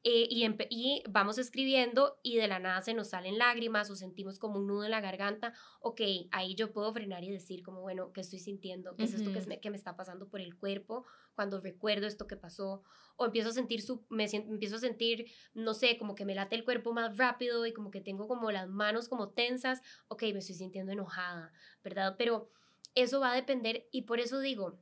eh, 0.02 0.26
y, 0.30 0.46
y, 0.70 1.02
vamos 1.10 1.36
escribiendo 1.36 2.18
y 2.22 2.36
de 2.36 2.48
la 2.48 2.58
nada 2.58 2.80
se 2.80 2.94
nos 2.94 3.10
salen 3.10 3.36
lágrimas 3.36 3.90
o 3.90 3.96
sentimos 3.96 4.38
como 4.38 4.58
un 4.58 4.66
nudo 4.66 4.84
en 4.84 4.92
la 4.92 5.02
garganta, 5.02 5.52
ok, 5.80 6.00
ahí 6.30 6.54
yo 6.54 6.72
puedo 6.72 6.90
frenar 6.92 7.22
y 7.22 7.30
decir 7.30 7.62
como, 7.62 7.82
bueno, 7.82 8.10
¿qué 8.12 8.22
estoy 8.22 8.38
sintiendo? 8.38 8.96
¿Qué 8.96 9.04
es 9.04 9.12
esto 9.12 9.30
que, 9.30 9.40
me, 9.42 9.60
que 9.60 9.70
me 9.70 9.76
está 9.76 9.96
pasando 9.96 10.28
por 10.28 10.40
el 10.40 10.56
cuerpo 10.56 11.04
cuando 11.34 11.60
recuerdo 11.60 12.06
esto 12.06 12.26
que 12.26 12.36
pasó? 12.36 12.82
O 13.16 13.26
empiezo 13.26 13.50
a 13.50 13.52
sentir, 13.52 13.82
su, 13.82 14.06
me, 14.08 14.24
empiezo 14.24 14.76
a 14.76 14.80
sentir, 14.80 15.30
no 15.52 15.74
sé, 15.74 15.98
como 15.98 16.14
que 16.14 16.24
me 16.24 16.34
late 16.34 16.56
el 16.56 16.64
cuerpo 16.64 16.94
más 16.94 17.18
rápido 17.18 17.66
y 17.66 17.74
como 17.74 17.90
que 17.90 18.00
tengo 18.00 18.26
como 18.26 18.50
las 18.50 18.68
manos 18.68 19.06
como 19.06 19.28
tensas, 19.28 19.82
ok, 20.08 20.22
me 20.32 20.38
estoy 20.38 20.54
sintiendo 20.54 20.92
enojada, 20.92 21.52
¿verdad? 21.84 22.14
Pero 22.16 22.48
eso 22.94 23.20
va 23.20 23.32
a 23.32 23.36
depender 23.36 23.86
y 23.92 24.02
por 24.02 24.18
eso 24.18 24.40
digo, 24.40 24.78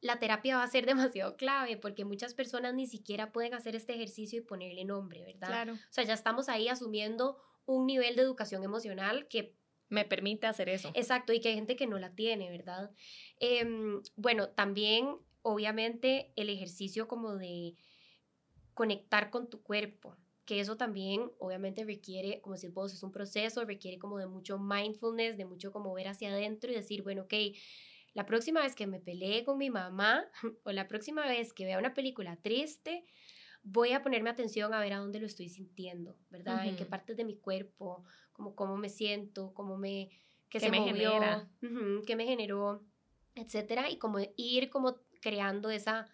la 0.00 0.18
terapia 0.18 0.56
va 0.56 0.62
a 0.62 0.68
ser 0.68 0.86
demasiado 0.86 1.36
clave 1.36 1.76
porque 1.76 2.04
muchas 2.04 2.34
personas 2.34 2.74
ni 2.74 2.86
siquiera 2.86 3.32
pueden 3.32 3.54
hacer 3.54 3.76
este 3.76 3.94
ejercicio 3.94 4.40
y 4.40 4.42
ponerle 4.42 4.84
nombre, 4.84 5.24
¿verdad? 5.24 5.48
Claro. 5.48 5.72
O 5.74 5.92
sea, 5.92 6.04
ya 6.04 6.14
estamos 6.14 6.48
ahí 6.48 6.68
asumiendo 6.68 7.38
un 7.66 7.86
nivel 7.86 8.16
de 8.16 8.22
educación 8.22 8.62
emocional 8.64 9.26
que 9.28 9.54
me 9.88 10.04
permite 10.04 10.46
hacer 10.46 10.68
eso. 10.68 10.90
Exacto, 10.94 11.32
y 11.32 11.40
que 11.40 11.48
hay 11.48 11.54
gente 11.54 11.76
que 11.76 11.86
no 11.86 11.98
la 11.98 12.14
tiene, 12.14 12.50
¿verdad? 12.50 12.90
Em, 13.38 14.02
bueno, 14.16 14.48
también, 14.48 15.16
obviamente, 15.42 16.32
el 16.36 16.48
ejercicio 16.48 17.06
como 17.06 17.36
de 17.36 17.74
conectar 18.74 19.30
con 19.30 19.48
tu 19.48 19.62
cuerpo, 19.62 20.16
que 20.44 20.60
eso 20.60 20.76
también, 20.76 21.30
obviamente, 21.38 21.84
requiere, 21.84 22.40
como 22.40 22.56
si 22.56 22.68
vos 22.68 22.92
es 22.92 23.02
un 23.02 23.12
proceso, 23.12 23.64
requiere 23.64 23.98
como 23.98 24.18
de 24.18 24.26
mucho 24.26 24.58
mindfulness, 24.58 25.36
de 25.36 25.44
mucho 25.44 25.72
como 25.72 25.92
ver 25.94 26.08
hacia 26.08 26.30
adentro 26.30 26.70
y 26.70 26.74
decir, 26.74 27.02
bueno, 27.02 27.22
ok, 27.22 27.34
la 28.16 28.24
próxima 28.24 28.62
vez 28.62 28.74
que 28.74 28.86
me 28.86 28.98
peleé 28.98 29.44
con 29.44 29.58
mi 29.58 29.68
mamá 29.68 30.24
o 30.64 30.72
la 30.72 30.88
próxima 30.88 31.26
vez 31.26 31.52
que 31.52 31.66
vea 31.66 31.78
una 31.78 31.92
película 31.92 32.36
triste, 32.36 33.04
voy 33.62 33.92
a 33.92 34.02
ponerme 34.02 34.30
atención 34.30 34.72
a 34.72 34.80
ver 34.80 34.94
a 34.94 34.98
dónde 34.98 35.20
lo 35.20 35.26
estoy 35.26 35.50
sintiendo, 35.50 36.16
¿verdad? 36.30 36.66
En 36.66 36.76
qué 36.76 36.86
partes 36.86 37.18
de 37.18 37.24
mi 37.24 37.36
cuerpo, 37.36 38.04
como 38.32 38.54
cómo 38.54 38.78
me 38.78 38.88
siento, 38.88 39.52
cómo 39.52 39.76
me, 39.76 40.08
qué, 40.48 40.60
se 40.60 40.70
me 40.70 40.80
movió, 40.80 41.12
genera? 41.12 41.48
qué 42.06 42.16
me 42.16 42.24
generó, 42.24 42.82
etcétera, 43.34 43.90
y 43.90 43.98
como 43.98 44.18
ir 44.36 44.70
como 44.70 44.96
creando 45.20 45.68
esa 45.68 46.06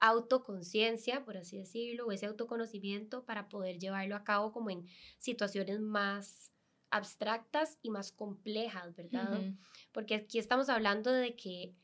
autoconciencia, 0.00 1.24
por 1.24 1.36
así 1.36 1.56
decirlo, 1.56 2.06
o 2.06 2.10
ese 2.10 2.26
autoconocimiento 2.26 3.24
para 3.24 3.48
poder 3.48 3.78
llevarlo 3.78 4.16
a 4.16 4.24
cabo 4.24 4.50
como 4.50 4.70
en 4.70 4.88
situaciones 5.18 5.78
más 5.78 6.53
abstractas 6.94 7.78
y 7.82 7.90
más 7.90 8.12
complejas, 8.12 8.94
¿verdad? 8.94 9.40
Porque 9.90 10.14
aquí 10.14 10.38
estamos 10.38 10.68
hablando 10.68 11.10
de 11.10 11.34
que 11.34 11.74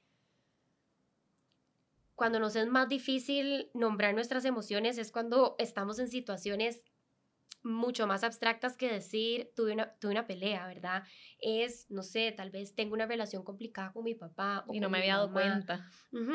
cuando 2.15 2.39
nos 2.39 2.55
es 2.55 2.69
más 2.69 2.89
difícil 2.89 3.71
nombrar 3.75 4.15
nuestras 4.15 4.45
emociones 4.45 4.99
es 4.99 5.11
cuando 5.11 5.57
estamos 5.59 5.99
en 5.99 6.09
situaciones 6.09 6.85
mucho 7.63 8.07
más 8.07 8.25
abstractas 8.25 8.77
que 8.77 8.91
decir 8.91 9.51
tuve 9.55 9.73
una, 9.73 9.93
tuve 9.99 10.13
una 10.13 10.27
pelea, 10.27 10.67
¿verdad? 10.67 11.03
Es, 11.39 11.91
no 11.91 12.03
sé, 12.03 12.33
tal 12.33 12.51
vez 12.51 12.75
tengo 12.75 12.95
una 12.95 13.07
relación 13.07 13.43
complicada 13.43 13.93
con 13.93 14.05
mi 14.05 14.15
papá. 14.15 14.65
y 14.73 14.81
no 14.81 14.89
me 14.89 14.99
había 14.99 15.17
dado 15.17 15.33
cuenta. 15.33 15.91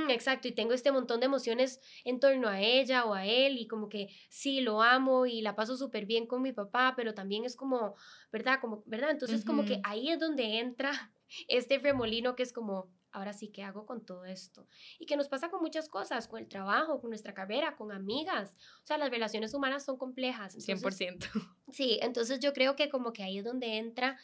exacto, 0.10 0.48
y 0.48 0.52
tengo 0.52 0.74
este 0.74 0.92
montón 0.92 1.20
de 1.20 1.26
emociones 1.26 1.80
en 2.04 2.20
torno 2.20 2.48
a 2.48 2.62
ella 2.62 3.06
o 3.06 3.14
a 3.14 3.26
él 3.26 3.58
y 3.58 3.68
como 3.68 3.90
que 3.90 4.10
sí, 4.30 4.62
lo 4.62 4.82
amo 4.82 5.26
y 5.26 5.42
la 5.42 5.56
paso 5.56 5.78
súper 5.78 6.06
bien 6.06 6.28
con 6.28 6.42
mi 6.42 6.54
papá, 6.54 6.94
pero 6.96 7.14
también 7.14 7.44
es 7.46 7.56
como, 7.56 7.96
¿verdad? 8.32 8.60
Como, 8.62 8.84
¿verdad? 8.86 9.12
Entonces 9.12 9.44
como 9.44 9.66
que 9.66 9.82
ahí 9.84 10.10
es 10.10 10.20
donde 10.20 10.60
entra 10.60 10.92
este 11.48 11.80
remolino 11.80 12.36
que 12.36 12.44
es 12.44 12.54
como, 12.54 12.92
ahora 13.16 13.34
sí, 13.34 13.48
¿qué 13.48 13.64
hago 13.64 13.86
con 13.86 14.06
todo 14.06 14.26
esto? 14.26 14.68
Y 15.00 15.06
que 15.06 15.16
nos 15.16 15.30
pasa 15.30 15.50
con 15.50 15.62
muchas 15.62 15.88
cosas, 15.88 16.28
con 16.28 16.40
el 16.40 16.48
trabajo, 16.48 17.00
con 17.00 17.10
nuestra 17.10 17.34
carrera, 17.34 17.76
con 17.76 17.92
amigas. 17.92 18.58
O 18.84 18.86
sea, 18.86 18.98
las 18.98 19.10
relaciones 19.10 19.54
humanas 19.54 19.86
son 19.86 19.98
complejas. 19.98 20.56
100%. 20.56 21.28
Sí, 21.72 21.98
entonces 22.02 22.40
yo 22.40 22.54
creo 22.54 22.76
que 22.76 22.90
como 22.90 23.14
que 23.14 23.24
ahí 23.24 23.40
es 23.40 23.46
donde 23.46 23.78
entra 23.78 24.18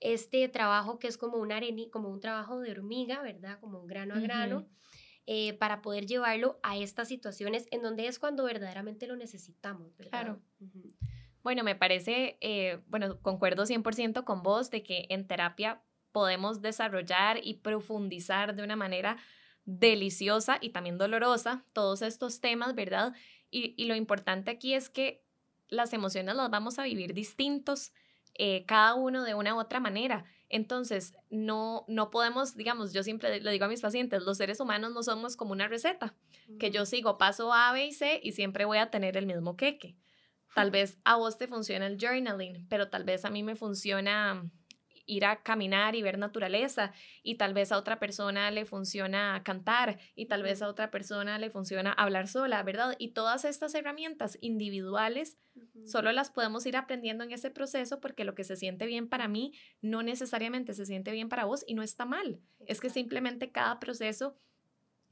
este 0.00 0.48
trabajo 0.48 0.98
que 0.98 1.08
es 1.08 1.18
como, 1.18 1.38
una 1.38 1.60
como 1.90 2.08
un 2.08 2.20
trabajo 2.20 2.60
de 2.60 2.70
hormiga, 2.70 3.20
¿verdad? 3.22 3.58
Como 3.60 3.80
un 3.80 3.86
grano 3.86 4.14
a 4.14 4.20
grano. 4.20 4.68
Eh, 5.26 5.52
para 5.54 5.82
poder 5.82 6.06
llevarlo 6.06 6.58
a 6.62 6.78
estas 6.78 7.08
situaciones 7.08 7.66
en 7.70 7.82
donde 7.82 8.06
es 8.06 8.18
cuando 8.18 8.44
verdaderamente 8.44 9.06
lo 9.06 9.16
necesitamos, 9.16 9.94
¿verdad? 9.98 10.10
Claro. 10.10 10.40
Bueno, 11.42 11.64
me 11.64 11.76
parece, 11.76 12.38
eh, 12.40 12.80
bueno, 12.86 13.20
concuerdo 13.20 13.66
100% 13.66 14.24
con 14.24 14.42
vos 14.42 14.70
de 14.70 14.82
que 14.82 15.06
en 15.10 15.26
terapia 15.26 15.82
podemos 16.12 16.62
desarrollar 16.62 17.40
y 17.42 17.54
profundizar 17.54 18.54
de 18.54 18.62
una 18.62 18.76
manera 18.76 19.18
deliciosa 19.64 20.58
y 20.60 20.70
también 20.70 20.96
dolorosa 20.96 21.64
todos 21.72 22.02
estos 22.02 22.40
temas, 22.40 22.74
¿verdad? 22.74 23.14
Y, 23.50 23.84
lo 23.86 23.94
importante 23.94 24.50
aquí 24.50 24.74
es 24.74 24.88
que 24.88 25.22
las 25.68 25.92
emociones 25.92 26.34
las 26.34 26.50
vamos 26.50 26.78
a 26.78 26.84
vivir 26.84 27.12
distintos, 27.12 27.92
eh, 28.34 28.64
cada 28.66 28.94
uno 28.94 29.24
de 29.24 29.34
una 29.34 29.54
u 29.54 29.58
otra 29.58 29.80
manera. 29.80 30.24
Entonces, 30.48 31.14
no, 31.28 31.84
no 31.88 32.10
podemos, 32.10 32.56
digamos, 32.56 32.94
yo 32.94 33.02
siempre 33.02 33.40
le 33.40 33.50
digo 33.50 33.66
a 33.66 33.68
mis 33.68 33.82
pacientes, 33.82 34.22
los 34.22 34.38
seres 34.38 34.60
humanos 34.60 34.92
no 34.92 35.02
somos 35.02 35.36
como 35.36 35.52
una 35.52 35.68
receta, 35.68 36.14
que 36.58 36.70
yo 36.70 36.86
sigo 36.86 37.18
paso 37.18 37.52
A, 37.52 37.72
B 37.72 37.86
y 37.86 37.92
C 37.92 38.20
y 38.22 38.32
siempre 38.32 38.64
voy 38.64 38.78
a 38.78 38.90
tener 38.90 39.18
el 39.18 39.26
mismo 39.26 39.56
queque. 39.56 39.96
Tal 40.54 40.70
vez 40.70 40.98
a 41.04 41.16
vos 41.16 41.36
te 41.36 41.46
funciona 41.46 41.86
el 41.86 41.98
journaling, 42.00 42.66
pero 42.68 42.88
tal 42.88 43.04
vez 43.04 43.26
a 43.26 43.30
mí 43.30 43.42
me 43.42 43.56
funciona 43.56 44.50
ir 45.08 45.24
a 45.24 45.42
caminar 45.42 45.96
y 45.96 46.02
ver 46.02 46.18
naturaleza 46.18 46.92
y 47.24 47.34
tal 47.34 47.54
vez 47.54 47.72
a 47.72 47.78
otra 47.78 47.98
persona 47.98 48.52
le 48.52 48.64
funciona 48.64 49.42
cantar 49.44 49.98
y 50.14 50.26
tal 50.26 50.44
vez 50.44 50.62
a 50.62 50.68
otra 50.68 50.92
persona 50.92 51.38
le 51.38 51.50
funciona 51.50 51.92
hablar 51.92 52.28
sola, 52.28 52.62
¿verdad? 52.62 52.94
Y 52.98 53.08
todas 53.08 53.44
estas 53.44 53.74
herramientas 53.74 54.38
individuales 54.40 55.38
solo 55.86 56.12
las 56.12 56.30
podemos 56.30 56.64
ir 56.66 56.76
aprendiendo 56.76 57.24
en 57.24 57.32
ese 57.32 57.50
proceso 57.50 58.00
porque 58.00 58.24
lo 58.24 58.36
que 58.36 58.44
se 58.44 58.54
siente 58.54 58.86
bien 58.86 59.08
para 59.08 59.26
mí 59.26 59.54
no 59.80 60.02
necesariamente 60.02 60.74
se 60.74 60.86
siente 60.86 61.10
bien 61.10 61.28
para 61.28 61.46
vos 61.46 61.64
y 61.66 61.74
no 61.74 61.82
está 61.82 62.04
mal. 62.04 62.38
Es 62.66 62.80
que 62.80 62.90
simplemente 62.90 63.50
cada 63.50 63.80
proceso 63.80 64.36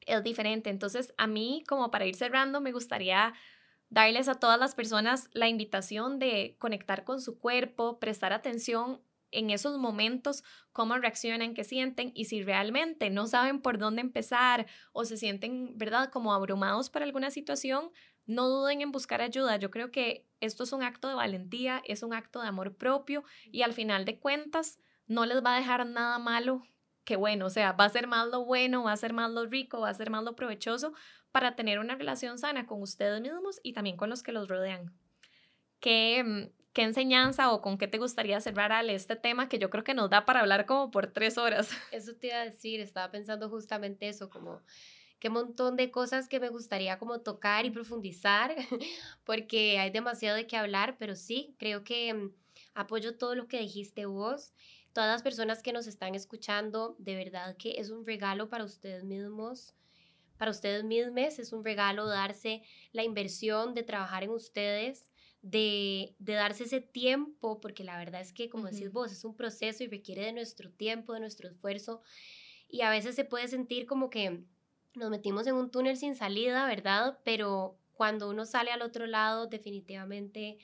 es 0.07 0.23
diferente. 0.23 0.71
Entonces, 0.71 1.15
a 1.17 1.27
mí, 1.27 1.65
como 1.67 1.91
para 1.91 2.07
ir 2.07 2.15
cerrando, 2.15 2.61
me 2.61 2.73
gustaría 2.73 3.35
darles 3.89 4.29
a 4.29 4.37
todas 4.37 4.59
las 4.59 4.75
personas 4.75 5.29
la 5.33 5.49
invitación 5.49 6.19
de 6.19 6.57
conectar 6.59 7.05
con 7.05 7.21
su 7.21 7.39
cuerpo, 7.39 7.99
prestar 7.99 8.33
atención 8.33 9.01
en 9.31 9.51
esos 9.51 9.79
momentos 9.79 10.45
cómo 10.73 10.97
reaccionan, 10.97 11.55
qué 11.55 11.65
sienten 11.65 12.13
y 12.15 12.27
si 12.27 12.43
realmente 12.43 13.11
no 13.11 13.27
saben 13.27 13.61
por 13.61 13.79
dónde 13.79 14.03
empezar 14.03 14.67
o 14.93 15.05
se 15.05 15.17
sienten, 15.17 15.77
¿verdad?, 15.77 16.11
como 16.11 16.33
abrumados 16.33 16.91
por 16.91 17.03
alguna 17.03 17.31
situación, 17.31 17.91
no 18.27 18.49
duden 18.49 18.81
en 18.81 18.93
buscar 18.93 19.23
ayuda. 19.23 19.57
Yo 19.57 19.71
creo 19.71 19.91
que 19.91 20.27
esto 20.41 20.65
es 20.65 20.73
un 20.73 20.83
acto 20.83 21.09
de 21.09 21.15
valentía, 21.15 21.83
es 21.87 22.03
un 22.03 22.13
acto 22.13 22.43
de 22.43 22.49
amor 22.49 22.77
propio 22.77 23.25
y 23.51 23.63
al 23.63 23.73
final 23.73 24.05
de 24.05 24.19
cuentas 24.19 24.79
no 25.07 25.25
les 25.27 25.45
va 25.45 25.55
a 25.55 25.59
dejar 25.59 25.87
nada 25.87 26.19
malo 26.19 26.63
que 27.07 27.17
bueno, 27.17 27.47
o 27.47 27.51
sea, 27.51 27.73
va 27.73 27.85
a 27.85 27.89
ser 27.89 28.09
más 28.09 28.27
lo 28.27 28.45
bueno, 28.45 28.83
va 28.83 28.93
a 28.93 28.97
ser 28.97 29.13
más 29.13 29.31
lo 29.31 29.47
rico, 29.47 29.81
va 29.81 29.91
a 29.91 29.95
ser 29.95 30.11
más 30.11 30.25
lo 30.25 30.35
provechoso 30.35 30.93
para 31.31 31.55
tener 31.55 31.79
una 31.79 31.95
relación 31.95 32.37
sana 32.37 32.67
con 32.67 32.83
ustedes 32.83 33.21
mismos 33.21 33.61
y 33.63 33.75
también 33.75 33.97
con 33.97 34.11
los 34.11 34.25
que 34.25 34.33
los 34.33 34.49
rodean. 34.49 34.93
Que 35.79 36.25
mm, 36.25 36.56
¿Qué 36.77 36.83
enseñanza 36.83 37.53
o 37.53 37.63
con 37.63 37.79
qué 37.79 37.89
te 37.89 37.97
gustaría 37.97 38.39
cerrar 38.39 38.71
al 38.71 38.91
este 38.91 39.17
tema 39.17 39.49
que 39.49 39.59
yo 39.59 39.71
creo 39.71 39.83
que 39.83 39.95
nos 39.95 40.11
da 40.11 40.27
para 40.27 40.41
hablar 40.41 40.67
como 40.67 40.91
por 40.91 41.07
tres 41.07 41.39
horas? 41.39 41.71
Eso 41.91 42.15
te 42.17 42.27
iba 42.27 42.37
a 42.37 42.45
decir, 42.45 42.81
estaba 42.81 43.11
pensando 43.11 43.49
justamente 43.49 44.11
eso, 44.11 44.29
como 44.29 44.61
qué 45.19 45.31
montón 45.31 45.77
de 45.77 45.91
cosas 45.91 46.29
que 46.29 46.39
me 46.39 46.51
gustaría 46.51 46.99
como 46.99 47.21
tocar 47.21 47.65
y 47.65 47.71
profundizar, 47.71 48.55
porque 49.25 49.79
hay 49.79 49.89
demasiado 49.89 50.37
de 50.37 50.47
qué 50.47 50.59
hablar, 50.59 50.97
pero 50.99 51.17
sí, 51.17 51.55
creo 51.59 51.83
que 51.83 52.13
mm, 52.13 52.31
apoyo 52.75 53.17
todo 53.17 53.35
lo 53.35 53.49
que 53.49 53.59
dijiste 53.59 54.05
vos. 54.05 54.53
Todas 54.93 55.11
las 55.11 55.23
personas 55.23 55.63
que 55.63 55.73
nos 55.73 55.87
están 55.87 56.15
escuchando, 56.15 56.95
de 56.99 57.17
verdad 57.17 57.57
que 57.57 57.81
es 57.81 57.89
un 57.89 58.05
regalo 58.05 58.51
para 58.51 58.65
ustedes 58.65 59.03
mismos 59.03 59.73
para 60.37 60.51
ustedes 60.51 60.85
mismos, 60.85 61.39
es 61.39 61.53
un 61.53 61.65
regalo 61.65 62.07
darse 62.07 62.63
la 62.93 63.03
inversión 63.03 63.75
de 63.75 63.83
trabajar 63.83 64.23
en 64.23 64.31
ustedes, 64.31 65.11
de, 65.43 66.15
darse 66.19 66.65
ese 66.65 66.81
tiempo, 66.81 67.61
porque 67.61 67.85
la 67.85 67.99
verdad 67.99 68.21
es 68.21 68.33
que, 68.33 68.49
como 68.49 68.67
decís 68.67 68.93
vos, 68.93 69.13
es 69.13 69.25
un 69.25 69.35
proceso 69.35 69.85
y 69.85 69.89
requiere 69.89 70.25
de 70.25 70.33
nuestro 70.33 70.71
tiempo, 70.71 71.13
de 71.13 71.21
nuestro 71.21 71.49
esfuerzo, 71.49 72.03
y 72.69 72.81
a 72.81 72.91
veces 72.91 73.15
se 73.15 73.25
puede 73.25 73.49
sentir 73.49 73.87
como 73.87 74.11
que 74.11 74.45
nos 74.95 75.11
metimos 75.11 75.47
en 75.47 75.55
un 75.55 75.71
túnel 75.71 75.97
sin 75.97 76.15
salida, 76.15 76.67
¿verdad? 76.67 77.19
Pero 77.25 77.79
cuando 77.93 78.29
uno 78.29 78.45
sale 78.45 78.71
al 78.71 78.83
otro 78.83 79.07
lado, 79.07 79.47
definitivamente 79.47 80.59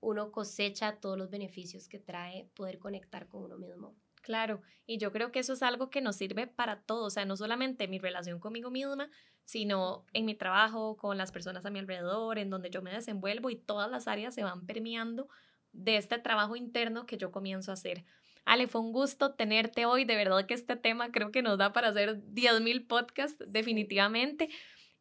uno 0.00 0.32
cosecha 0.32 0.96
todos 1.00 1.18
los 1.18 1.30
beneficios 1.30 1.88
que 1.88 1.98
trae 1.98 2.48
poder 2.54 2.78
conectar 2.78 3.28
con 3.28 3.44
uno 3.44 3.58
mismo. 3.58 3.94
Claro, 4.24 4.60
y 4.86 4.98
yo 4.98 5.12
creo 5.12 5.32
que 5.32 5.38
eso 5.38 5.54
es 5.54 5.62
algo 5.62 5.88
que 5.88 6.02
nos 6.02 6.16
sirve 6.16 6.46
para 6.46 6.82
todo, 6.82 7.06
o 7.06 7.10
sea, 7.10 7.24
no 7.24 7.36
solamente 7.36 7.88
mi 7.88 7.98
relación 7.98 8.38
conmigo 8.38 8.70
misma, 8.70 9.10
sino 9.44 10.04
en 10.12 10.26
mi 10.26 10.34
trabajo, 10.34 10.96
con 10.96 11.16
las 11.16 11.32
personas 11.32 11.64
a 11.64 11.70
mi 11.70 11.78
alrededor, 11.78 12.38
en 12.38 12.50
donde 12.50 12.70
yo 12.70 12.82
me 12.82 12.92
desenvuelvo 12.92 13.48
y 13.50 13.56
todas 13.56 13.90
las 13.90 14.08
áreas 14.08 14.34
se 14.34 14.42
van 14.44 14.66
permeando 14.66 15.28
de 15.72 15.96
este 15.96 16.18
trabajo 16.18 16.54
interno 16.54 17.06
que 17.06 17.16
yo 17.16 17.30
comienzo 17.32 17.70
a 17.70 17.74
hacer. 17.74 18.04
Ale, 18.44 18.68
fue 18.68 18.80
un 18.82 18.92
gusto 18.92 19.34
tenerte 19.34 19.86
hoy, 19.86 20.04
de 20.04 20.16
verdad 20.16 20.46
que 20.46 20.54
este 20.54 20.76
tema 20.76 21.10
creo 21.12 21.30
que 21.30 21.42
nos 21.42 21.56
da 21.58 21.72
para 21.72 21.88
hacer 21.88 22.20
10.000 22.26 22.86
podcasts 22.86 23.42
definitivamente 23.48 24.50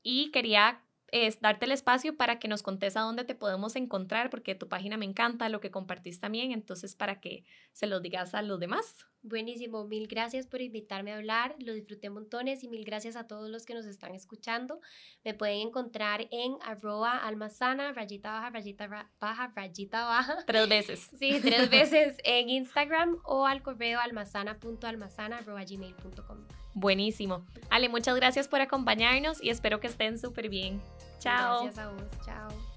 y 0.02 0.32
quería 0.32 0.82
es 1.12 1.42
darte 1.42 1.66
el 1.66 1.72
espacio 1.72 2.16
para 2.18 2.40
que 2.40 2.48
nos 2.48 2.64
contes 2.64 2.98
a 2.98 3.02
dónde 3.02 3.24
te 3.24 3.36
podemos 3.36 3.76
encontrar, 3.76 4.30
porque 4.30 4.56
tu 4.56 4.68
página 4.68 4.98
me 4.98 5.06
encanta, 5.06 5.50
lo 5.50 5.60
que 5.60 5.72
compartís 5.72 6.20
también, 6.20 6.52
entonces 6.52 6.96
para 6.96 7.20
que 7.20 7.46
se 7.74 7.88
lo 7.88 8.00
digas 8.00 8.34
a 8.36 8.42
los 8.42 8.60
demás. 8.60 9.08
Buenísimo, 9.22 9.84
mil 9.86 10.08
gracias 10.08 10.48
por 10.48 10.62
invitarme 10.62 11.12
a 11.12 11.18
hablar, 11.18 11.56
lo 11.60 11.74
disfruté 11.74 12.10
montones 12.10 12.64
y 12.64 12.70
mil 12.70 12.86
gracias 12.86 13.18
a 13.18 13.28
todos 13.28 13.50
los 13.50 13.66
que 13.66 13.74
nos 13.74 13.86
están 13.86 14.16
escuchando. 14.16 14.80
Me 15.26 15.34
pueden 15.34 15.68
encontrar 15.68 16.28
en 16.32 16.56
arroba 16.62 17.18
almazana, 17.18 17.92
rayita 17.92 18.32
baja, 18.32 18.50
rayita 18.50 19.10
baja, 19.20 19.52
rayita 19.54 20.06
baja. 20.06 20.46
Tres 20.46 20.70
veces. 20.70 21.10
Sí, 21.20 21.40
tres 21.42 21.70
veces 21.70 22.16
en 22.24 22.50
Instagram 22.50 23.18
o 23.26 23.46
al 23.46 23.62
correo 23.62 24.00
almazana.almazana 24.00 25.42
gmail.com. 25.42 26.38
Buenísimo. 26.74 27.46
Ale, 27.70 27.90
muchas 27.90 28.16
gracias 28.16 28.48
por 28.48 28.62
acompañarnos 28.62 29.44
y 29.44 29.50
espero 29.50 29.82
que 29.82 29.88
estén 29.88 30.18
súper 30.18 30.48
bien. 30.48 30.82
Chao. 31.20 31.64
Gracias 31.64 31.86
a 31.86 31.92
vos. 31.92 32.04
Chao. 32.26 32.69